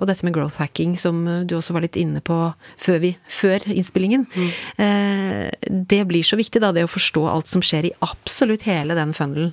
Og 0.00 0.06
dette 0.06 0.24
med 0.24 0.34
growth 0.34 0.56
hacking, 0.58 0.96
som 0.98 1.46
du 1.46 1.54
også 1.56 1.72
var 1.72 1.80
litt 1.82 1.96
inne 1.96 2.20
på 2.20 2.54
før, 2.78 3.00
vi, 3.00 3.16
før 3.28 3.60
innspillingen, 3.66 4.26
Mm. 4.28 5.86
det 5.88 6.06
blir 6.08 6.22
så 6.22 6.36
viktig, 6.36 6.60
da, 6.60 6.72
det 6.72 6.84
å 6.84 6.88
forstå 6.88 7.28
alt 7.28 7.46
som 7.46 7.60
skjer 7.60 7.86
i 7.86 7.92
absolutt 8.02 8.62
hele 8.62 8.94
den 8.94 9.12
funnelen. 9.12 9.52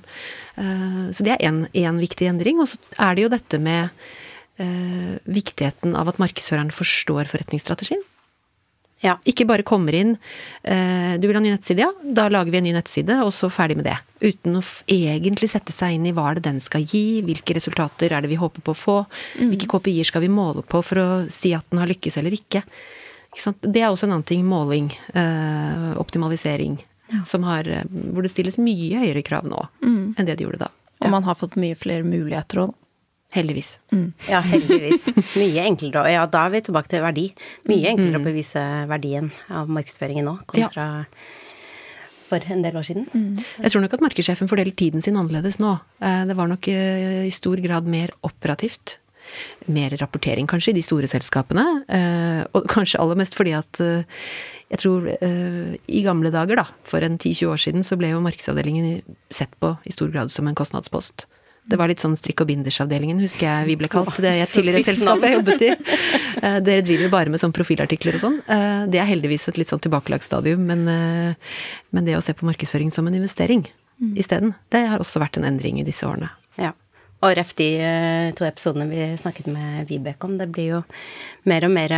Så 1.12 1.22
det 1.24 1.36
er 1.40 1.48
én 1.74 2.00
viktig 2.00 2.28
endring. 2.28 2.60
Og 2.60 2.68
så 2.68 2.78
er 2.98 3.14
det 3.14 3.22
jo 3.22 3.28
dette 3.28 3.60
med 3.60 3.90
eh, 4.62 5.16
viktigheten 5.24 5.96
av 5.98 6.12
at 6.12 6.20
markedsføreren 6.22 6.72
forstår 6.74 7.30
forretningsstrategien. 7.32 8.02
Ja. 9.04 9.18
Ikke 9.28 9.44
bare 9.44 9.64
kommer 9.66 9.92
inn 9.92 10.14
eh, 10.64 11.16
Du 11.20 11.26
vil 11.28 11.36
ha 11.36 11.42
ny 11.44 11.50
nettside, 11.52 11.84
ja? 11.84 11.90
Da 12.16 12.30
lager 12.32 12.52
vi 12.52 12.60
en 12.62 12.64
ny 12.64 12.72
nettside, 12.72 13.18
og 13.20 13.32
så 13.36 13.50
ferdig 13.52 13.76
med 13.76 13.88
det. 13.90 13.96
Uten 14.24 14.56
å 14.56 14.62
egentlig 14.88 15.50
sette 15.52 15.74
seg 15.74 15.98
inn 15.98 16.06
i 16.08 16.14
hva 16.16 16.30
er 16.30 16.38
det 16.38 16.46
den 16.46 16.62
skal 16.64 16.86
gi, 16.88 17.20
hvilke 17.26 17.58
resultater 17.58 18.14
er 18.16 18.24
det 18.24 18.32
vi 18.32 18.40
håper 18.40 18.64
på 18.64 18.72
å 18.72 18.80
få, 18.80 18.96
hvilke 19.36 19.68
KPI-er 19.68 20.08
skal 20.08 20.24
vi 20.24 20.32
måle 20.32 20.64
på 20.64 20.80
for 20.80 21.02
å 21.02 21.08
si 21.32 21.52
at 21.56 21.68
den 21.68 21.82
har 21.82 21.92
lykkes 21.92 22.16
eller 22.22 22.38
ikke. 22.38 22.64
ikke 23.34 23.44
sant? 23.44 23.60
Det 23.60 23.84
er 23.84 23.90
også 23.90 24.08
en 24.08 24.16
annen 24.16 24.28
ting. 24.32 24.46
Måling. 24.48 24.88
Eh, 25.12 25.92
optimalisering. 26.00 26.80
Som 27.28 27.44
har, 27.46 27.68
eh, 27.68 27.84
hvor 27.86 28.24
det 28.24 28.32
stilles 28.32 28.56
mye 28.58 29.04
høyere 29.04 29.22
krav 29.22 29.44
nå 29.46 29.60
enn 29.84 30.26
det 30.26 30.40
de 30.40 30.48
gjorde 30.48 30.64
da. 30.64 30.72
Og 31.04 31.12
man 31.12 31.26
har 31.28 31.36
fått 31.38 31.54
mye 31.60 31.76
flere 31.78 32.02
muligheter 32.02 32.64
òg. 32.64 32.74
Heldigvis. 33.34 33.78
Ja, 34.30 34.38
heldigvis. 34.40 35.08
Mye 35.40 35.64
enklere 35.66 36.04
å 36.04 36.10
Ja, 36.12 36.26
da 36.30 36.44
er 36.46 36.54
vi 36.54 36.60
tilbake 36.68 36.88
til 36.92 37.02
verdi. 37.04 37.24
Mye 37.68 37.90
enklere 37.92 38.20
å 38.20 38.24
bevise 38.24 38.62
verdien 38.90 39.32
av 39.50 39.68
markedsføringen 39.72 40.24
nå 40.28 40.36
kontra 40.46 40.86
for 42.26 42.42
en 42.50 42.62
del 42.64 42.74
år 42.78 42.86
siden. 42.86 43.04
Jeg 43.62 43.70
tror 43.70 43.84
nok 43.84 43.92
at 43.98 44.02
markedssjefen 44.02 44.48
fordeler 44.50 44.74
tiden 44.74 45.02
sin 45.04 45.18
annerledes 45.18 45.60
nå. 45.62 45.76
Eh, 46.02 46.24
Det 46.26 46.34
var 46.38 46.48
nok 46.50 46.66
eh, 46.72 47.26
i 47.28 47.30
stor 47.34 47.60
grad 47.62 47.86
mer 47.86 48.10
operativt. 48.26 48.96
Mer 49.70 49.94
rapportering, 49.98 50.46
kanskje, 50.50 50.70
i 50.72 50.78
de 50.78 50.82
store 50.86 51.06
selskapene. 51.10 51.64
Eh, 51.90 52.42
Og 52.54 52.66
kanskje 52.70 52.98
aller 53.02 53.18
mest 53.18 53.34
fordi 53.38 53.54
at 53.58 53.78
jeg 54.66 54.80
tror 54.82 55.06
i 55.06 56.00
gamle 56.02 56.32
dager, 56.34 56.58
da, 56.58 56.64
for 56.82 56.98
en 57.06 57.14
10-20 57.18 57.46
år 57.52 57.60
siden, 57.62 57.84
så 57.86 57.94
ble 57.98 58.10
jo 58.10 58.22
markedsavdelingen 58.24 59.02
sett 59.30 59.52
på 59.62 59.76
i 59.86 59.94
stor 59.94 60.10
grad 60.10 60.32
som 60.34 60.48
en 60.50 60.58
kostnadspost. 60.58 61.28
Det 61.66 61.78
var 61.80 61.90
litt 61.90 62.02
sånn 62.02 62.14
strikk 62.14 62.44
og 62.44 62.46
bindersavdelingen, 62.50 63.18
husker 63.24 63.48
jeg 63.48 63.66
vi 63.66 63.74
ble 63.80 63.88
kalt. 63.90 64.20
Det 64.22 64.30
er 64.30 64.44
et 64.44 64.52
tidligere 64.54 64.84
selskap 64.86 65.24
jeg 65.26 65.34
jobbet 65.38 65.64
i. 65.66 65.72
Eh, 66.36 66.58
Dere 66.60 66.84
driver 66.84 67.08
bare 67.10 67.32
med 67.32 67.40
sånn 67.40 67.54
profilartikler 67.56 68.18
og 68.18 68.22
sånn. 68.22 68.36
Eh, 68.44 68.86
Det 68.92 69.00
er 69.00 69.08
heldigvis 69.08 69.48
et 69.48 69.56
litt 69.58 69.70
sånn 69.72 69.80
tilbakelagstadium, 69.82 70.62
men, 70.68 70.86
eh, 70.86 71.34
men 71.90 72.04
det 72.04 72.14
å 72.14 72.22
se 72.22 72.34
på 72.36 72.46
markedsføring 72.46 72.92
som 72.92 73.06
en 73.08 73.16
investering 73.16 73.64
isteden, 74.20 74.54
det 74.70 74.84
har 74.86 75.00
også 75.00 75.18
vært 75.18 75.38
en 75.40 75.48
endring 75.48 75.80
i 75.80 75.86
disse 75.86 76.04
årene. 76.04 76.28
Ja. 76.60 76.74
Og 77.24 77.34
ref 77.34 77.54
de 77.56 77.70
to 78.36 78.44
episodene 78.44 78.90
vi 78.90 79.16
snakket 79.16 79.48
med 79.48 79.88
Vibeke 79.88 80.28
om, 80.28 80.36
det 80.36 80.52
blir 80.52 80.68
jo 80.68 80.82
mer 81.48 81.64
og 81.64 81.72
mer 81.72 81.94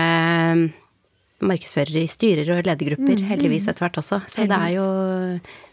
markedsførere 1.43 2.03
i 2.03 2.11
styrer 2.11 2.49
og 2.55 2.65
ledergrupper, 2.67 3.21
heldigvis 3.27 3.67
etter 3.69 3.85
hvert 3.85 3.99
også. 4.01 4.23
Så 4.31 4.47
det 4.47 4.59
er 4.59 4.77
jo 4.79 4.87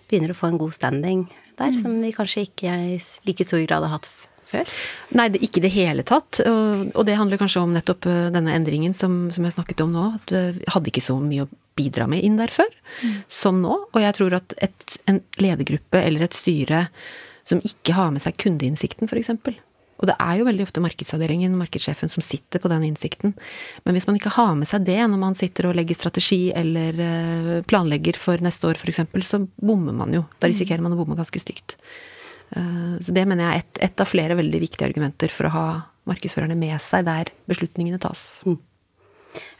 Begynner 0.09 0.33
å 0.33 0.37
få 0.37 0.51
en 0.51 0.61
god 0.61 0.75
standing 0.75 1.25
der, 1.59 1.75
som 1.79 1.93
vi 2.03 2.13
kanskje 2.15 2.45
ikke 2.49 2.71
i 2.93 2.95
like 3.27 3.47
stor 3.47 3.61
grad 3.65 3.85
har 3.85 3.97
hatt 3.97 4.09
før. 4.45 4.71
Nei, 5.17 5.27
det, 5.33 5.41
ikke 5.45 5.61
i 5.61 5.65
det 5.65 5.73
hele 5.73 6.05
tatt. 6.07 6.41
Og, 6.45 6.87
og 6.93 7.05
det 7.07 7.17
handler 7.19 7.41
kanskje 7.41 7.63
om 7.65 7.75
nettopp 7.75 8.07
eh, 8.11 8.25
denne 8.35 8.55
endringen 8.55 8.95
som, 8.97 9.25
som 9.35 9.47
jeg 9.47 9.55
snakket 9.57 9.85
om 9.85 9.93
nå. 9.95 10.07
At 10.19 10.35
eh, 10.35 10.51
vi 10.59 10.67
hadde 10.75 10.91
ikke 10.91 11.05
så 11.05 11.17
mye 11.21 11.45
å 11.47 11.51
bidra 11.75 12.07
med 12.11 12.23
inn 12.23 12.37
der 12.39 12.53
før 12.53 12.71
som 13.31 13.61
nå. 13.63 13.77
Og 13.91 14.01
jeg 14.01 14.17
tror 14.19 14.37
at 14.37 14.57
et, 14.63 14.97
en 15.11 15.21
ledergruppe 15.41 16.01
eller 16.01 16.27
et 16.27 16.37
styre 16.37 16.85
som 17.45 17.61
ikke 17.65 17.93
har 17.97 18.13
med 18.13 18.23
seg 18.23 18.37
kundeinnsikten, 18.41 19.09
f.eks. 19.09 19.33
Og 19.95 20.09
det 20.09 20.15
er 20.19 20.39
jo 20.41 20.45
veldig 20.49 20.65
ofte 20.65 20.81
markedsavdelingen, 20.83 21.53
markedssjefen, 21.55 22.09
som 22.11 22.23
sitter 22.25 22.59
på 22.59 22.67
den 22.71 22.83
innsikten. 22.89 23.31
Men 23.85 23.95
hvis 23.95 24.07
man 24.09 24.17
ikke 24.19 24.33
har 24.35 24.51
med 24.59 24.67
seg 24.67 24.83
det 24.87 24.97
når 25.07 25.21
man 25.21 25.37
sitter 25.39 25.69
og 25.69 25.77
legger 25.77 25.95
strategi 25.95 26.49
eller 26.51 26.99
eh, 26.99 27.63
planlegger 27.69 28.19
for 28.19 28.43
neste 28.43 28.67
år 28.67 28.75
f.eks., 28.81 29.05
så 29.23 29.39
bommer 29.55 29.95
man 29.95 30.11
jo. 30.17 30.25
Da 30.41 30.51
risikerer 30.51 30.83
man 30.83 30.97
å 30.97 30.99
bomme 30.99 31.15
ganske 31.15 31.39
stygt. 31.39 31.77
Eh, 32.51 32.99
Så 32.99 33.15
det 33.15 33.23
mener 33.27 33.47
jeg 33.47 33.55
er 33.55 33.65
et, 33.65 33.83
et 33.89 34.03
av 34.03 34.11
flere 34.11 34.35
veldig 34.35 34.63
viktige 34.67 34.89
argumenter 34.91 35.31
for 35.31 35.47
å 35.47 35.55
ha 35.55 35.65
markedsførerne 36.11 36.57
med 36.59 36.75
seg 36.83 37.07
der 37.07 37.31
beslutningene 37.49 37.97
tas. 38.03 38.27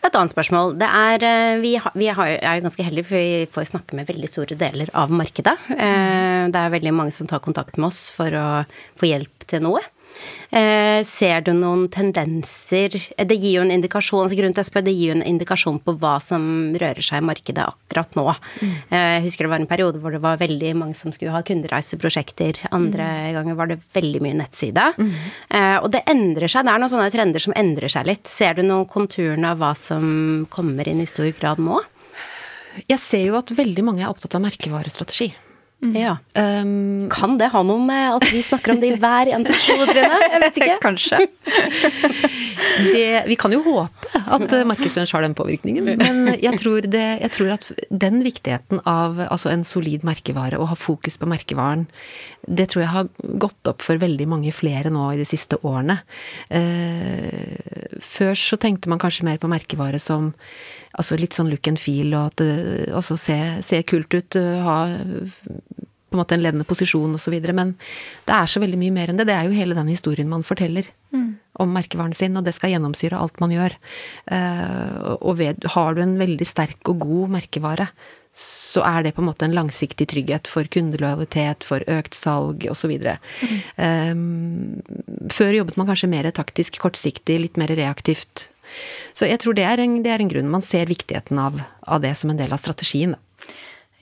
Et 0.06 0.14
annet 0.14 0.32
spørsmål. 0.32 0.76
Det 0.80 0.88
er, 0.88 1.24
eh, 1.26 1.58
vi, 1.64 1.74
har, 1.82 1.96
vi 1.98 2.12
er 2.12 2.60
jo 2.60 2.68
ganske 2.68 2.86
heldige, 2.86 3.08
for 3.10 3.18
vi 3.24 3.48
får 3.56 3.72
snakke 3.72 3.98
med 3.98 4.08
veldig 4.12 4.30
store 4.30 4.56
deler 4.60 4.92
av 4.94 5.12
markedet. 5.12 5.56
Eh, 5.74 6.52
Det 6.52 6.60
er 6.62 6.76
veldig 6.76 6.92
mange 6.94 7.12
som 7.16 7.26
tar 7.28 7.40
kontakt 7.42 7.80
med 7.80 7.88
oss 7.88 8.12
for 8.14 8.30
å 8.30 8.48
få 9.00 9.08
hjelp 9.10 9.48
til 9.50 9.64
noe. 9.66 9.82
Eh, 10.52 11.04
Ser 11.04 11.42
du 11.44 11.52
noen 11.54 11.88
tendenser 11.92 12.94
Det 13.28 13.36
gir 13.38 13.58
jo 13.58 13.62
en 13.66 13.72
indikasjon 13.74 14.24
altså 14.24 14.38
grunnen 14.38 14.54
til 14.56 14.64
jeg 14.64 14.70
spør, 14.70 14.84
det 14.86 14.94
gir 14.96 15.10
jo 15.12 15.16
en 15.18 15.26
indikasjon 15.28 15.80
på 15.84 15.96
hva 16.00 16.14
som 16.24 16.46
rører 16.80 17.04
seg 17.04 17.22
i 17.22 17.26
markedet 17.28 17.66
akkurat 17.66 18.16
nå. 18.16 18.26
Eh, 18.64 19.16
Jeg 19.18 19.24
husker 19.26 19.46
det 19.46 19.52
var 19.52 19.60
en 19.64 19.68
periode 19.70 20.00
hvor 20.00 20.12
det 20.16 20.22
var 20.24 20.38
veldig 20.42 20.72
mange 20.80 20.96
som 20.96 21.12
skulle 21.12 21.34
ha 21.36 21.42
kundereiseprosjekter. 21.46 22.62
Andre 22.72 23.08
ganger 23.36 23.56
var 23.60 23.68
det 23.74 23.80
veldig 23.96 24.22
mye 24.24 24.38
nettside. 24.40 24.86
Eh, 25.50 25.78
Og 25.84 25.92
det 25.92 26.04
endrer 26.08 26.48
seg. 26.48 26.66
Det 26.66 26.74
er 26.74 26.80
noen 26.80 26.94
sånne 26.94 27.12
trender 27.14 27.44
som 27.44 27.54
endrer 27.58 27.92
seg 27.92 28.06
litt. 28.08 28.28
Ser 28.28 28.54
du 28.56 28.64
noen 28.64 28.88
konturene 28.88 29.52
av 29.52 29.60
hva 29.60 29.74
som 29.76 30.48
kommer 30.50 30.88
inn 30.88 31.02
i 31.04 31.10
stor 31.10 31.32
grad 31.40 31.60
nå? 31.60 31.82
Jeg 32.90 33.00
ser 33.00 33.26
jo 33.30 33.38
at 33.40 33.52
veldig 33.56 33.84
mange 33.88 34.04
er 34.04 34.10
opptatt 34.12 34.36
av 34.36 34.42
merkevarestrategi. 34.44 35.34
Ja. 35.84 36.16
Um, 36.34 37.10
Kan 37.12 37.36
det 37.38 37.52
ha 37.54 37.62
noe 37.66 37.82
med 37.84 38.16
at 38.18 38.26
vi 38.32 38.42
snakker 38.46 38.74
om 38.74 38.80
det 38.82 38.94
i 38.94 39.00
hver 39.00 39.30
eneste 39.36 39.54
episode, 39.54 39.92
Trine? 39.92 40.20
Jeg 40.24 40.42
vet 40.42 40.60
ikke. 40.62 40.78
Kanskje. 40.86 41.20
det, 42.90 43.08
vi 43.28 43.38
kan 43.40 43.54
jo 43.54 43.62
håpe 43.66 44.22
at 44.24 44.56
eh, 44.56 44.66
markedslunsj 44.68 45.14
har 45.16 45.26
den 45.26 45.36
påvirkningen, 45.38 45.92
men 46.00 46.32
jeg 46.42 46.60
tror, 46.62 46.88
det, 46.90 47.04
jeg 47.22 47.34
tror 47.36 47.54
at 47.58 47.70
den 47.92 48.24
viktigheten 48.26 48.82
av 48.90 49.20
altså 49.28 49.52
en 49.52 49.66
solid 49.68 50.06
merkevare 50.08 50.60
og 50.62 50.72
ha 50.72 50.80
fokus 50.80 51.20
på 51.22 51.30
merkevaren, 51.30 51.86
det 52.48 52.68
tror 52.72 52.84
jeg 52.84 52.94
har 52.94 53.10
gått 53.42 53.70
opp 53.70 53.84
for 53.86 54.02
veldig 54.02 54.28
mange 54.30 54.54
flere 54.56 54.92
nå 54.94 55.08
i 55.14 55.20
de 55.20 55.28
siste 55.28 55.58
årene. 55.66 55.98
Eh, 56.54 57.98
før 58.04 58.38
så 58.38 58.60
tenkte 58.62 58.92
man 58.92 59.02
kanskje 59.02 59.28
mer 59.28 59.42
på 59.42 59.50
merkevare 59.52 60.00
som 60.02 60.34
altså 60.96 61.18
litt 61.20 61.36
sånn 61.36 61.50
look 61.52 61.68
and 61.68 61.82
feel, 61.82 62.14
og 62.14 62.32
at 62.32 62.44
det 62.44 62.92
altså 62.96 63.18
se, 63.20 63.40
se 63.66 63.82
kult 63.88 64.14
ut, 64.16 64.38
eh, 64.40 64.62
ha 64.64 64.80
på 66.16 66.16
en 66.16 66.22
måte 66.22 66.38
en 66.38 66.44
ledende 66.46 66.68
posisjon 66.68 67.18
osv. 67.18 67.34
Men 67.52 67.74
det 68.28 68.36
er 68.36 68.48
så 68.48 68.62
veldig 68.64 68.80
mye 68.80 68.94
mer 68.96 69.12
enn 69.12 69.20
det. 69.20 69.28
Det 69.28 69.36
er 69.36 69.50
jo 69.50 69.58
hele 69.58 69.76
den 69.76 69.92
historien 69.92 70.30
man 70.32 70.46
forteller 70.48 70.88
om 71.60 71.72
merkevaren 71.72 72.16
sin, 72.16 72.36
og 72.38 72.46
det 72.46 72.56
skal 72.56 72.74
gjennomsyre 72.74 73.20
alt 73.20 73.40
man 73.44 73.54
gjør. 73.54 73.76
Eh, 74.32 75.02
og 75.16 75.38
ved, 75.40 75.66
har 75.76 75.96
du 75.96 76.04
en 76.04 76.18
veldig 76.20 76.48
sterk 76.48 76.92
og 76.92 77.04
god 77.06 77.36
merkevare, 77.40 77.90
så 78.36 78.84
er 78.84 79.06
det 79.06 79.14
på 79.16 79.24
en 79.24 79.30
måte 79.30 79.48
en 79.48 79.56
langsiktig 79.56 80.10
trygghet 80.12 80.50
for 80.52 80.68
kundelojalitet, 80.68 81.64
for 81.64 81.86
økt 81.88 82.18
salg 82.18 82.66
osv. 82.68 82.92
Mm. 83.00 83.62
Um, 83.80 85.30
før 85.32 85.56
jobbet 85.62 85.80
man 85.80 85.88
kanskje 85.88 86.12
mer 86.12 86.28
taktisk, 86.36 86.82
kortsiktig, 86.84 87.40
litt 87.46 87.60
mer 87.62 87.72
reaktivt. 87.80 88.50
Så 89.16 89.30
jeg 89.30 89.40
tror 89.40 89.56
det 89.56 89.64
er 89.64 89.80
en, 89.80 90.02
det 90.04 90.12
er 90.12 90.20
en 90.20 90.32
grunn. 90.32 90.52
Man 90.52 90.66
ser 90.66 90.90
viktigheten 90.92 91.40
av, 91.40 91.62
av, 91.88 92.04
det 92.04 92.12
som 92.20 92.34
en 92.34 92.40
del 92.40 92.52
av 92.52 92.60
strategien. 92.60 93.16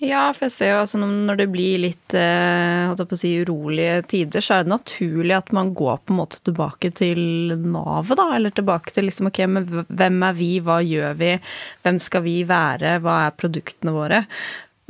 Ja, 0.03 0.23
for 0.35 0.49
jeg 0.49 0.53
ser 0.57 0.71
jo 0.73 0.79
altså 0.81 0.99
når 0.99 1.37
det 1.39 1.45
blir 1.53 1.79
litt 1.79 2.15
eh, 2.17 3.03
si, 3.15 3.29
urolige 3.39 4.01
tider, 4.11 4.43
så 4.43 4.57
er 4.57 4.65
det 4.65 4.73
naturlig 4.73 5.37
at 5.37 5.53
man 5.55 5.71
går 5.77 6.01
på 6.03 6.11
en 6.11 6.19
måte 6.19 6.41
tilbake 6.43 6.91
til 6.97 7.53
navet, 7.63 8.17
da. 8.19 8.25
Eller 8.35 8.51
tilbake 8.51 8.91
til 8.91 9.07
liksom 9.07 9.29
ok, 9.31 9.39
men 9.47 9.69
hvem 9.87 10.27
er 10.27 10.35
vi, 10.35 10.51
hva 10.65 10.81
gjør 10.83 11.15
vi, 11.21 11.31
hvem 11.85 12.01
skal 12.03 12.25
vi 12.27 12.35
være, 12.49 12.97
hva 13.05 13.21
er 13.29 13.39
produktene 13.39 13.95
våre? 13.95 14.23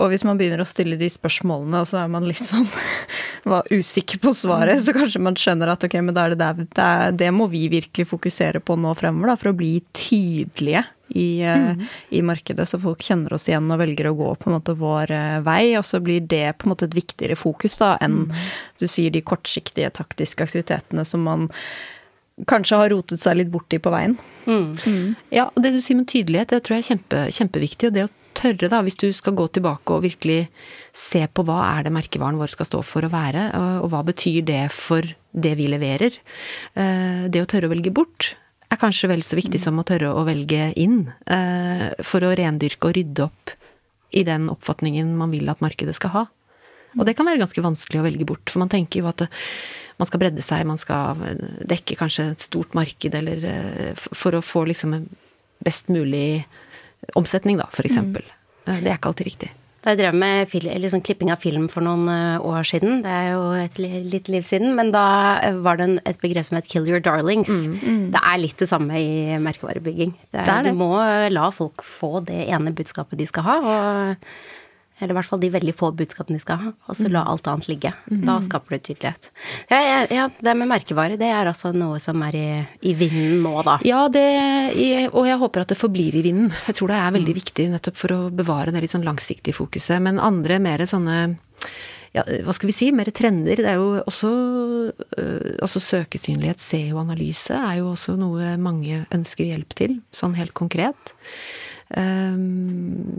Og 0.02 0.10
hvis 0.10 0.26
man 0.26 0.39
begynner 0.39 0.63
å 0.63 0.65
stille 0.65 0.97
de 0.97 1.12
spørsmålene, 1.13 1.84
og 1.84 1.91
så 1.91 1.99
er 2.02 2.10
man 2.10 2.26
litt 2.26 2.41
sånn 2.41 2.65
var 3.54 3.69
usikker 3.69 4.17
på 4.23 4.34
svaret, 4.34 4.82
så 4.82 4.95
kanskje 4.97 5.21
man 5.21 5.38
skjønner 5.38 5.76
at 5.76 5.86
ok, 5.86 5.99
men 6.02 6.17
da 6.17 6.26
er 6.26 6.34
det 6.34 6.41
der, 6.41 6.65
det, 6.65 6.89
det 7.21 7.30
må 7.36 7.52
vi 7.54 7.67
virkelig 7.69 8.10
fokusere 8.10 8.63
på 8.65 8.80
nå 8.82 8.97
fremover, 8.97 9.36
da, 9.36 9.38
for 9.38 9.54
å 9.54 9.58
bli 9.62 9.76
tydelige 9.93 10.88
i, 11.13 11.43
mm. 11.45 11.84
i, 12.10 12.21
markedet, 12.26 12.65
så 12.69 12.80
folk 12.82 13.04
kjenner 13.06 13.36
oss 13.38 13.47
igjen 13.49 13.69
og 13.71 13.82
velger 13.82 14.10
å 14.10 14.15
gå 14.17 14.30
på 14.41 14.49
en 14.49 14.58
måte 14.58 14.76
vår 14.78 15.13
eh, 15.13 15.39
vei. 15.45 15.63
Og 15.80 15.86
så 15.88 16.02
blir 16.04 16.26
det 16.26 16.58
på 16.58 16.67
en 16.67 16.73
måte 16.73 16.89
et 16.89 16.97
viktigere 16.97 17.38
fokus 17.39 17.78
da, 17.82 17.95
enn 18.04 18.23
mm. 18.26 18.43
du 18.82 18.88
sier 18.89 19.13
de 19.13 19.23
kortsiktige 19.26 19.91
taktiske 19.93 20.47
aktivitetene 20.47 21.06
som 21.08 21.26
man 21.28 21.52
kanskje 22.49 22.80
har 22.82 22.89
rotet 22.89 23.21
seg 23.21 23.38
litt 23.38 23.54
borti 23.54 23.78
på 23.78 23.93
veien. 23.93 24.17
Mm. 24.47 24.73
Mm. 24.73 25.08
Ja, 25.34 25.47
og 25.52 25.62
det 25.63 25.76
du 25.76 25.80
sier 25.86 25.99
med 25.99 26.10
tydelighet, 26.10 26.49
det 26.49 26.63
tror 26.65 26.80
jeg 26.80 26.86
er 26.86 26.91
kjempe, 26.95 27.23
kjempeviktig. 27.38 27.91
Og 27.91 27.97
det 27.97 28.08
å 28.08 28.13
tørre, 28.34 28.69
da, 28.73 28.82
hvis 28.86 28.97
du 28.97 29.08
skal 29.13 29.38
gå 29.38 29.45
tilbake 29.54 29.93
og 29.93 30.06
virkelig 30.08 30.47
se 30.97 31.21
på 31.30 31.45
hva 31.45 31.60
er 31.76 31.86
det 31.86 31.93
merkevaren 31.93 32.39
vår 32.41 32.56
skal 32.56 32.69
stå 32.69 32.82
for 32.86 33.06
å 33.06 33.13
være, 33.13 33.52
og 33.84 33.91
hva 33.93 34.02
betyr 34.08 34.41
det 34.49 34.63
for 34.73 35.06
det 35.34 35.54
vi 35.60 35.69
leverer. 35.69 36.17
Eh, 36.78 37.26
det 37.30 37.41
å 37.41 37.49
tørre 37.49 37.69
å 37.69 37.73
velge 37.73 37.93
bort 37.93 38.34
er 38.73 38.81
kanskje 38.81 39.09
vel 39.12 39.23
så 39.25 39.38
viktig 39.38 39.62
som 39.62 39.79
å 39.79 39.86
tørre 39.88 40.12
å 40.13 40.25
velge 40.27 40.71
inn, 40.79 41.05
eh, 41.27 41.89
for 42.05 42.25
å 42.25 42.33
rendyrke 42.38 42.89
og 42.89 42.97
rydde 42.97 43.27
opp 43.27 43.53
i 44.13 44.23
den 44.27 44.49
oppfatningen 44.51 45.15
man 45.17 45.33
vil 45.33 45.49
at 45.49 45.63
markedet 45.63 45.95
skal 45.97 46.13
ha. 46.13 46.23
Og 46.93 47.07
det 47.07 47.15
kan 47.17 47.25
være 47.25 47.41
ganske 47.41 47.63
vanskelig 47.63 48.01
å 48.01 48.05
velge 48.05 48.27
bort, 48.29 48.49
for 48.49 48.62
man 48.62 48.69
tenker 48.69 49.01
jo 49.01 49.09
at 49.09 49.25
man 49.97 50.09
skal 50.09 50.21
bredde 50.21 50.43
seg, 50.45 50.65
man 50.69 50.77
skal 50.81 51.17
dekke 51.65 51.97
kanskje 51.97 52.31
et 52.33 52.43
stort 52.43 52.75
marked, 52.77 53.15
eller 53.17 53.47
eh, 53.49 54.05
for 54.13 54.38
å 54.38 54.45
få 54.45 54.67
liksom 54.69 54.95
best 55.63 55.89
mulig 55.93 56.43
omsetning, 57.17 57.57
da, 57.59 57.67
for 57.73 57.88
eksempel. 57.88 58.25
Mm. 58.65 58.79
Det 58.83 58.89
er 58.89 58.97
ikke 58.97 59.12
alltid 59.12 59.29
riktig. 59.31 59.51
Da 59.84 59.91
jeg 59.91 60.00
drev 60.00 60.15
med 60.15 60.54
liksom 60.80 61.02
klipping 61.04 61.28
av 61.34 61.41
film 61.43 61.65
for 61.72 61.84
noen 61.84 62.08
eh, 62.08 62.39
år 62.39 62.63
siden, 62.67 63.02
det 63.04 63.12
er 63.12 63.34
jo 63.34 63.41
et 63.60 63.80
litt 63.82 64.30
liv 64.32 64.46
siden, 64.48 64.78
men 64.78 64.93
da 64.96 65.06
eh, 65.43 65.60
var 65.65 65.82
det 65.82 65.89
et 66.08 66.22
begrep 66.24 66.48
som 66.48 66.56
het 66.56 66.69
'kill 66.72 66.88
your 66.88 67.04
darlings'. 67.04 67.67
Mm, 67.67 67.80
mm. 67.84 68.06
Det 68.15 68.22
er 68.24 68.38
litt 68.39 68.58
det 68.63 68.69
samme 68.72 68.96
i 68.96 69.36
merkevarebygging. 69.43 70.15
Det 70.32 70.39
er, 70.39 70.46
det 70.48 70.54
er 70.54 70.63
det. 70.63 70.72
Du 70.72 70.80
må 70.80 70.96
la 71.36 71.50
folk 71.52 71.84
få 71.84 72.24
det 72.24 72.48
ene 72.48 72.72
budskapet 72.72 73.19
de 73.19 73.28
skal 73.28 73.43
ha, 73.43 73.58
og 73.60 74.15
eller 74.99 75.13
i 75.13 75.17
hvert 75.17 75.29
fall 75.29 75.41
de 75.41 75.49
veldig 75.53 75.73
få 75.75 75.89
budskapene 75.97 76.38
de 76.38 76.43
skal 76.43 76.60
ha, 76.62 76.71
og 76.88 76.97
så 76.97 77.10
la 77.10 77.23
mm. 77.23 77.29
alt 77.32 77.49
annet 77.49 77.69
ligge. 77.71 77.93
Da 78.10 78.38
mm. 78.38 78.43
skaper 78.47 78.75
du 78.75 78.84
tydelighet. 78.89 79.32
Ja, 79.71 79.79
ja, 80.12 80.27
det 80.38 80.56
med 80.60 80.69
merkevare, 80.69 81.17
det 81.19 81.32
er 81.34 81.49
altså 81.49 81.73
noe 81.75 81.97
som 82.03 82.21
er 82.27 82.38
i, 82.38 82.47
i 82.86 82.93
vinden 82.97 83.41
nå, 83.45 83.56
da. 83.65 83.79
Ja, 83.88 84.06
det, 84.12 84.27
og 85.12 85.25
jeg 85.29 85.41
håper 85.41 85.65
at 85.65 85.73
det 85.73 85.79
forblir 85.79 86.15
i 86.19 86.23
vinden. 86.25 86.53
Jeg 86.69 86.79
tror 86.79 86.93
det 86.93 86.99
er 86.99 87.17
veldig 87.17 87.36
mm. 87.36 87.39
viktig 87.41 87.67
nettopp 87.73 87.99
for 87.99 88.15
å 88.15 88.21
bevare 88.34 88.75
det 88.75 88.86
litt 88.86 88.93
sånn 88.93 89.08
langsiktige 89.08 89.58
fokuset. 89.58 89.97
Men 90.03 90.21
andre 90.21 90.62
mer 90.63 90.86
sånne 90.89 91.17
ja, 92.13 92.21
hva 92.45 92.53
skal 92.53 92.69
vi 92.69 92.75
si, 92.75 92.91
mer 92.93 93.10
trender. 93.15 93.58
Det 93.58 93.69
er 93.71 93.79
jo 93.82 94.03
også 94.03 94.29
øh, 94.93 95.53
Altså 95.63 95.82
søkesynlighet, 95.82 96.62
SEO-analyse, 96.62 97.58
er 97.58 97.79
jo 97.82 97.89
også 97.95 98.15
noe 98.19 98.53
mange 98.62 99.03
ønsker 99.13 99.49
hjelp 99.49 99.73
til, 99.77 99.97
sånn 100.13 100.38
helt 100.38 100.53
konkret. 100.58 101.15
Um, 101.97 103.17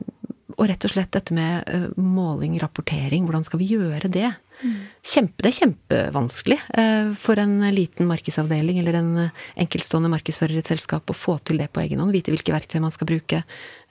og 0.52 0.66
rett 0.68 0.84
og 0.84 0.92
slett 0.92 1.12
dette 1.14 1.34
med 1.34 1.64
uh, 1.72 1.86
måling, 1.96 2.58
rapportering, 2.60 3.24
hvordan 3.24 3.46
skal 3.46 3.60
vi 3.62 3.70
gjøre 3.72 4.10
det? 4.12 4.28
Mm. 4.60 4.74
Kjempe, 5.02 5.42
det 5.42 5.50
er 5.50 5.56
kjempevanskelig 5.56 6.58
uh, 6.76 7.14
for 7.18 7.40
en 7.40 7.56
liten 7.74 8.08
markedsavdeling 8.10 8.78
eller 8.82 8.98
en 9.00 9.10
uh, 9.24 9.44
enkeltstående 9.64 10.12
markedsfører 10.12 10.58
i 10.58 10.60
et 10.60 10.70
selskap 10.70 11.08
å 11.10 11.16
få 11.16 11.38
til 11.48 11.62
det 11.62 11.70
på 11.72 11.82
egen 11.84 12.02
hånd. 12.02 12.12
Vite 12.14 12.34
hvilke 12.34 12.54
verktøy 12.54 12.76
man 12.84 12.94
skal 12.94 13.08
bruke, 13.08 13.44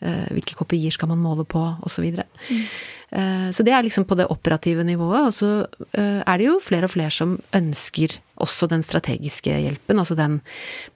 hvilke 0.03 0.57
kopier 0.59 0.91
skal 0.91 1.07
man 1.07 1.21
måle 1.23 1.45
på, 1.47 1.61
osv. 1.87 2.05
Så, 2.11 2.25
mm. 2.51 3.51
så 3.55 3.63
det 3.63 3.71
er 3.71 3.85
liksom 3.85 4.03
på 4.03 4.17
det 4.19 4.25
operative 4.33 4.83
nivået. 4.83 5.29
Og 5.29 5.35
så 5.37 5.51
er 5.95 6.41
det 6.41 6.49
jo 6.49 6.57
flere 6.59 6.89
og 6.89 6.91
flere 6.91 7.13
som 7.13 7.37
ønsker 7.55 8.17
også 8.43 8.69
den 8.71 8.83
strategiske 8.85 9.55
hjelpen, 9.65 9.99
altså 10.01 10.17
den 10.19 10.39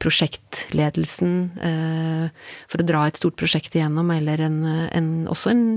prosjektledelsen 0.04 1.36
eh, 1.64 2.48
for 2.70 2.84
å 2.84 2.88
dra 2.88 3.06
et 3.08 3.20
stort 3.20 3.38
prosjekt 3.40 3.78
igjennom, 3.78 4.12
eller 4.14 4.48
en, 4.48 4.64
en, 4.92 5.12
også 5.32 5.54
en 5.54 5.68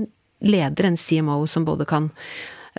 leder, 0.41 0.89
en 0.89 0.97
CMO, 0.97 1.45
som 1.47 1.65
både 1.65 1.85
kan 1.89 2.09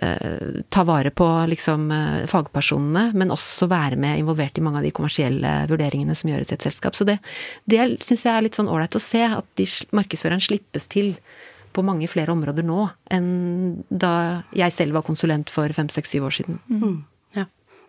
eh, 0.01 0.63
ta 0.69 0.83
vare 0.87 1.13
på 1.15 1.27
liksom, 1.51 1.87
eh, 1.91 2.25
fagpersonene, 2.29 3.09
men 3.17 3.33
også 3.33 3.69
være 3.71 3.99
med 3.99 4.19
involvert 4.21 4.57
i 4.57 4.65
mange 4.65 4.81
av 4.81 4.87
de 4.87 4.93
kommersielle 4.95 5.53
vurderingene 5.71 6.15
som 6.17 6.31
gjøres 6.31 6.51
i 6.51 6.57
et 6.57 6.67
selskap. 6.67 6.97
Så 6.97 7.07
det, 7.07 7.19
det 7.69 7.81
syns 8.03 8.27
jeg 8.27 8.33
er 8.35 8.45
litt 8.45 8.59
sånn 8.59 8.71
ålreit 8.71 8.99
å 8.99 9.03
se, 9.03 9.23
at 9.27 9.47
de, 9.59 9.67
markedsføreren 9.95 10.43
slippes 10.43 10.89
til 10.91 11.15
på 11.73 11.81
mange 11.85 12.05
flere 12.05 12.29
områder 12.29 12.65
nå 12.67 12.85
enn 13.13 13.29
da 13.89 14.43
jeg 14.53 14.75
selv 14.75 14.99
var 14.99 15.05
konsulent 15.07 15.49
for 15.49 15.73
fem, 15.73 15.89
seks, 15.89 16.13
syv 16.13 16.27
år 16.29 16.35
siden. 16.37 16.59
Mm. 16.69 16.99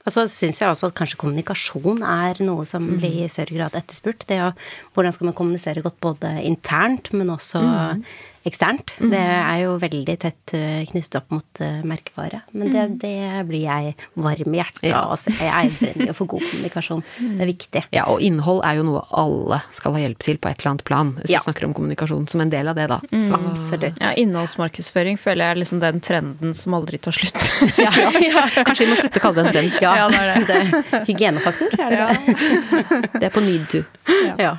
Og 0.05 0.13
så 0.13 0.27
syns 0.29 0.61
jeg 0.61 0.69
også 0.69 0.91
at 0.91 0.99
kanskje 0.99 1.21
kommunikasjon 1.23 2.03
er 2.05 2.43
noe 2.45 2.67
som 2.69 2.85
mm. 2.85 2.99
blir 3.01 3.23
i 3.25 3.31
større 3.33 3.57
grad 3.57 3.79
etterspurt. 3.79 4.27
Det 4.29 4.41
å 4.45 4.53
hvordan 4.93 5.17
skal 5.17 5.31
man 5.31 5.37
kommunisere 5.39 5.85
godt 5.85 5.97
både 6.05 6.37
internt, 6.45 7.13
men 7.17 7.33
også 7.33 7.65
mm 7.65 8.07
eksternt. 8.45 8.95
Mm. 9.01 9.11
Det 9.15 9.23
er 9.25 9.59
jo 9.63 9.75
veldig 9.83 10.17
tett 10.21 10.55
eh, 10.57 10.83
knyttet 10.91 11.17
opp 11.21 11.33
mot 11.33 11.61
uh, 11.65 11.81
merkevare. 11.87 12.43
Men 12.53 12.73
det, 12.73 12.83
mm. 12.91 12.97
det, 13.01 13.15
blir 13.49 13.65
jeg 13.65 13.95
varm 14.21 14.57
i 14.57 14.61
hjertet 14.61 14.85
av. 14.85 14.91
Ja. 14.91 15.03
Altså, 15.15 15.33
jeg 15.39 15.73
brenner 15.79 16.11
jo 16.11 16.17
for 16.19 16.31
god 16.35 16.45
kommunikasjon. 16.51 17.05
Det 17.19 17.45
er 17.47 17.51
viktig. 17.51 17.85
Ja, 17.97 18.07
og 18.13 18.25
innhold 18.25 18.61
er 18.69 18.79
jo 18.81 18.87
noe 18.91 19.05
alle 19.17 19.61
skal 19.75 19.97
ha 19.97 20.05
hjelp 20.05 20.25
til 20.25 20.41
på 20.41 20.51
et 20.51 20.61
eller 20.61 20.75
annet 20.75 20.87
plan. 20.89 21.15
Hvis 21.23 21.33
ja. 21.33 21.41
du 21.41 21.49
snakker 21.49 21.69
om 21.69 21.77
kommunikasjon 21.77 22.27
som 22.31 22.45
en 22.45 22.53
del 22.53 22.69
av 22.71 22.79
det, 22.79 22.89
da. 22.93 23.01
Mm. 23.11 23.23
Så, 23.25 23.41
Absolutt. 23.55 24.03
Ja, 24.03 24.13
innholdsmarkedsføring 24.21 25.21
føler 25.21 25.47
jeg 25.47 25.57
er 25.57 25.63
liksom 25.63 25.81
den 25.85 26.03
trenden 26.05 26.55
som 26.59 26.77
aldri 26.77 27.01
tar 27.01 27.17
slutt. 27.17 27.49
ja, 27.81 27.93
Kanskje 28.61 28.85
vi 28.85 28.91
må 28.93 28.99
slutte 29.01 29.23
å 29.23 29.25
kalle 29.25 29.41
det 29.41 29.47
en 29.47 29.57
trend. 29.57 29.81
Ja, 29.85 30.09
det 30.13 30.21
er 30.21 30.45
det. 30.51 30.83
det 30.93 31.05
hygienefaktor, 31.09 31.79
er 31.81 31.97
det 31.97 32.05
det? 32.05 33.01
det 33.17 33.31
er 33.31 33.35
på 33.35 33.45
need 33.45 33.67
to. 33.73 33.85
Ja. 34.41 34.57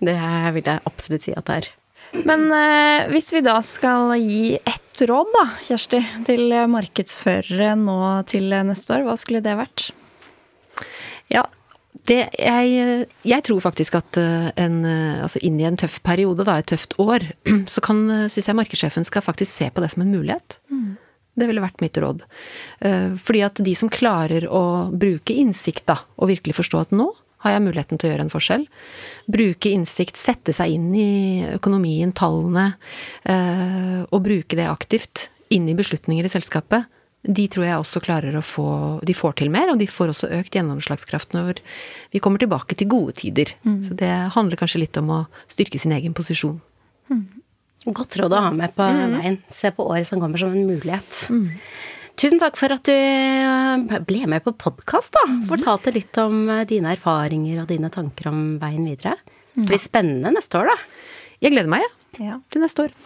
Det 0.00 0.16
vil 0.56 0.64
jeg 0.64 0.80
absolutt 0.88 1.24
si 1.28 1.36
at 1.36 1.46
det 1.48 1.60
er. 1.60 1.70
Men 2.12 2.46
eh, 2.54 3.08
hvis 3.12 3.32
vi 3.36 3.42
da 3.44 3.58
skal 3.64 4.14
gi 4.20 4.56
ett 4.58 5.02
råd, 5.08 5.30
da, 5.34 5.44
Kjersti, 5.66 6.00
til 6.26 6.54
markedsførere 6.72 7.74
nå 7.78 8.00
til 8.30 8.48
neste 8.68 8.96
år, 8.96 9.06
hva 9.06 9.16
skulle 9.20 9.44
det 9.44 9.58
vært? 9.58 9.90
Ja, 11.28 11.44
det, 12.08 12.20
jeg, 12.38 13.08
jeg, 13.26 13.44
tror 13.44 13.60
faktisk 13.64 13.98
at 14.00 14.18
eh, 14.20 14.48
en, 14.60 14.80
eh, 14.88 15.20
altså 15.24 15.42
inn 15.44 15.58
i 15.60 15.66
en 15.68 15.76
tøff 15.80 15.98
periode, 16.06 16.46
da, 16.48 16.58
et 16.58 16.70
tøft 16.70 16.96
år, 17.02 17.26
så 17.74 17.84
kan, 17.84 18.02
syns 18.32 18.48
jeg 18.50 18.58
markedssjefen 18.58 19.06
skal 19.08 19.24
faktisk 19.24 19.52
se 19.52 19.70
på 19.72 19.84
det 19.84 19.92
som 19.92 20.04
en 20.04 20.14
mulighet. 20.14 20.58
Mm. 20.72 20.96
Det 21.38 21.46
ville 21.46 21.62
vært 21.62 21.82
mitt 21.84 21.98
råd. 22.00 22.24
Eh, 22.82 23.14
fordi 23.22 23.44
at 23.46 23.60
de 23.62 23.74
som 23.78 23.92
klarer 23.92 24.48
å 24.50 24.62
bruke 24.90 25.36
innsikt, 25.36 25.86
da, 25.90 26.00
og 26.16 26.32
virkelig 26.32 26.56
forstå 26.58 26.86
at 26.86 26.94
nå 26.96 27.10
har 27.44 27.54
jeg 27.54 27.64
muligheten 27.64 28.00
til 28.00 28.08
å 28.08 28.12
gjøre 28.12 28.26
en 28.26 28.32
forskjell? 28.32 28.66
Bruke 29.30 29.70
innsikt, 29.70 30.18
sette 30.18 30.54
seg 30.56 30.74
inn 30.74 30.90
i 30.98 31.10
økonomien, 31.54 32.12
tallene, 32.16 32.72
eh, 33.24 34.00
og 34.08 34.24
bruke 34.24 34.58
det 34.58 34.66
aktivt 34.66 35.28
inn 35.54 35.68
i 35.70 35.76
beslutninger 35.78 36.26
i 36.26 36.32
selskapet. 36.32 36.88
De 37.22 37.44
tror 37.50 37.66
jeg 37.66 37.80
også 37.80 38.00
klarer 38.00 38.36
å 38.38 38.44
få 38.46 38.68
De 39.04 39.14
får 39.14 39.40
til 39.40 39.50
mer, 39.50 39.72
og 39.72 39.80
de 39.80 39.88
får 39.90 40.12
også 40.12 40.30
økt 40.38 40.54
gjennomslagskraft 40.54 41.34
når 41.34 41.60
vi 42.14 42.22
kommer 42.22 42.38
tilbake 42.38 42.78
til 42.78 42.90
gode 42.90 43.16
tider. 43.18 43.52
Mm. 43.66 43.82
Så 43.84 43.96
det 43.98 44.10
handler 44.34 44.60
kanskje 44.60 44.82
litt 44.84 44.96
om 45.00 45.10
å 45.10 45.20
styrke 45.50 45.80
sin 45.82 45.94
egen 45.96 46.14
posisjon. 46.14 46.60
Mm. 47.10 47.26
Godt 47.94 48.18
råd 48.20 48.34
å 48.34 48.42
ha 48.48 48.50
med 48.54 48.74
på 48.76 48.86
mm. 48.86 49.16
veien. 49.18 49.38
Se 49.54 49.70
på 49.74 49.86
året 49.90 50.06
som 50.08 50.22
kommer 50.22 50.40
som 50.40 50.54
en 50.54 50.70
mulighet. 50.70 51.26
Tusen 52.18 52.40
takk 52.42 52.56
for 52.58 52.74
at 52.74 52.82
du 52.88 52.94
eh, 52.94 53.98
ble 54.06 54.24
med 54.30 54.42
på 54.42 54.54
podkast, 54.58 55.12
da. 55.14 55.24
Mhm. 55.28 55.44
Fortalte 55.52 55.92
litt 55.94 56.18
om 56.18 56.48
eh, 56.50 56.64
dine 56.66 56.96
erfaringer 56.96 57.62
og 57.62 57.68
dine 57.70 57.90
tanker 57.94 58.32
om 58.32 58.40
veien 58.62 58.88
videre. 58.88 59.14
Det 59.54 59.68
blir 59.70 59.82
spennende 59.82 60.32
neste 60.34 60.58
år, 60.58 60.72
da. 60.72 60.76
Jeg 61.42 61.54
gleder 61.54 61.70
meg, 61.70 61.84
ja. 62.18 62.24
ja. 62.32 62.38
Til 62.50 62.64
neste 62.64 62.88
år. 62.88 62.96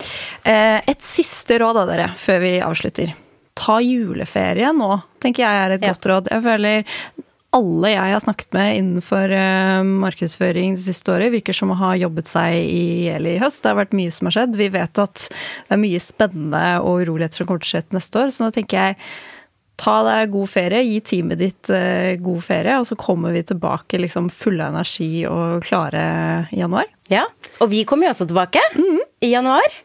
Eh, 0.48 0.78
et 0.88 1.04
siste 1.04 1.60
råd 1.60 1.82
av 1.82 1.92
dere 1.92 2.08
før 2.20 2.40
vi 2.44 2.54
avslutter. 2.64 3.12
Ta 3.58 3.76
juleferie 3.84 4.72
nå, 4.72 4.88
tenker 5.20 5.44
jeg 5.44 5.66
er 5.66 5.76
et 5.76 5.84
godt 5.84 6.08
råd. 6.08 6.32
Jeg 6.32 6.44
føler 6.46 6.88
alle 7.52 7.90
jeg 7.92 8.14
har 8.14 8.22
snakket 8.24 8.54
med 8.56 8.78
innenfor 8.78 9.32
uh, 9.36 9.82
markedsføring 9.84 10.76
det 10.78 10.84
siste 10.86 11.12
året, 11.12 11.32
virker 11.34 11.56
som 11.56 11.74
å 11.74 11.78
ha 11.82 11.92
jobbet 12.00 12.30
seg 12.30 12.56
i 12.62 12.84
hjel 13.08 13.28
i 13.28 13.36
høst. 13.42 13.60
Det 13.62 13.72
har 13.72 13.80
vært 13.82 13.96
mye 13.96 14.14
som 14.14 14.28
har 14.28 14.38
skjedd. 14.38 14.56
Vi 14.56 14.70
vet 14.72 15.02
at 15.02 15.26
det 15.28 15.76
er 15.76 15.82
mye 15.82 16.00
spennende 16.00 16.64
og 16.80 17.04
uroligheter 17.04 17.42
som 17.42 17.50
kommer 17.50 17.64
til 17.64 17.68
å 17.68 17.74
skje 17.74 17.98
neste 17.98 18.22
år. 18.22 18.32
Så 18.32 18.46
nå 18.46 18.50
tenker 18.56 18.80
jeg 18.80 18.98
ta 19.82 19.98
deg 20.06 20.32
god 20.32 20.50
ferie, 20.52 20.82
gi 20.86 20.98
teamet 21.12 21.42
ditt 21.42 21.72
uh, 21.74 22.16
god 22.24 22.42
ferie, 22.48 22.80
og 22.80 22.88
så 22.88 22.96
kommer 23.00 23.36
vi 23.36 23.44
tilbake 23.52 24.00
liksom 24.00 24.32
fulle 24.32 24.64
av 24.64 24.76
energi 24.76 25.26
og 25.28 25.62
klare 25.68 26.04
i 26.54 26.62
januar. 26.62 26.88
Ja, 27.12 27.26
og 27.60 27.72
vi 27.72 27.84
kommer 27.88 28.08
jo 28.08 28.16
også 28.16 28.30
tilbake 28.30 28.64
mm. 28.78 29.00
i 29.28 29.34
januar. 29.34 29.80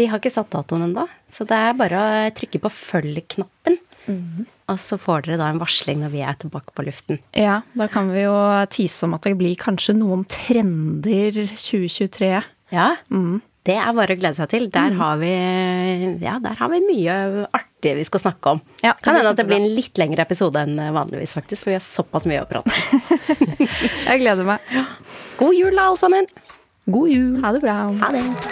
Vi 0.00 0.08
har 0.08 0.22
ikke 0.22 0.32
satt 0.32 0.52
datoen 0.54 0.86
ennå, 0.88 1.04
så 1.28 1.44
det 1.44 1.58
er 1.60 1.76
bare 1.76 2.00
å 2.00 2.28
trykke 2.32 2.62
på 2.62 2.72
følg-knappen. 2.72 3.81
Mm. 4.08 4.48
Og 4.72 4.80
så 4.80 4.98
får 5.00 5.26
dere 5.26 5.38
da 5.40 5.50
en 5.52 5.60
varsling 5.60 6.02
når 6.02 6.12
vi 6.14 6.24
er 6.24 6.36
tilbake 6.40 6.74
på 6.74 6.84
luften. 6.86 7.20
Ja, 7.36 7.60
da 7.78 7.88
kan 7.92 8.10
vi 8.12 8.24
jo 8.24 8.34
tise 8.72 9.06
om 9.06 9.16
at 9.16 9.26
det 9.28 9.36
blir 9.40 9.54
kanskje 9.60 9.96
noen 9.98 10.24
trender 10.30 11.42
2023. 11.52 12.34
Ja. 12.72 12.92
Mm. 13.12 13.40
Det 13.62 13.76
er 13.78 13.92
bare 13.94 14.16
å 14.16 14.18
glede 14.18 14.34
seg 14.34 14.48
til. 14.50 14.64
Der, 14.74 14.90
mm. 14.90 14.98
har, 14.98 15.20
vi, 15.20 15.34
ja, 16.24 16.38
der 16.42 16.56
har 16.58 16.72
vi 16.72 16.80
mye 16.82 17.18
artig 17.54 17.94
vi 18.00 18.06
skal 18.08 18.24
snakke 18.24 18.56
om. 18.56 18.62
Ja, 18.82 18.96
kan 18.98 19.14
hende 19.14 19.34
at 19.34 19.38
det 19.38 19.46
blir 19.46 19.62
en 19.62 19.70
litt 19.76 20.00
lengre 20.02 20.24
episode 20.26 20.64
enn 20.66 20.80
vanligvis, 20.96 21.36
faktisk, 21.38 21.62
for 21.62 21.74
vi 21.74 21.78
har 21.78 21.86
såpass 21.86 22.26
mye 22.30 22.42
å 22.42 22.48
prate 22.50 22.72
om. 22.72 23.06
Jeg 24.08 24.24
gleder 24.24 24.50
meg. 24.50 24.74
God 25.38 25.54
jul, 25.54 25.70
da, 25.76 25.86
alle 25.92 26.02
sammen. 26.02 26.26
God 26.90 27.14
jul. 27.14 27.38
Ha 27.44 27.54
det 27.54 27.62
bra. 27.62 27.78
Ha 28.02 28.10
det. 28.16 28.51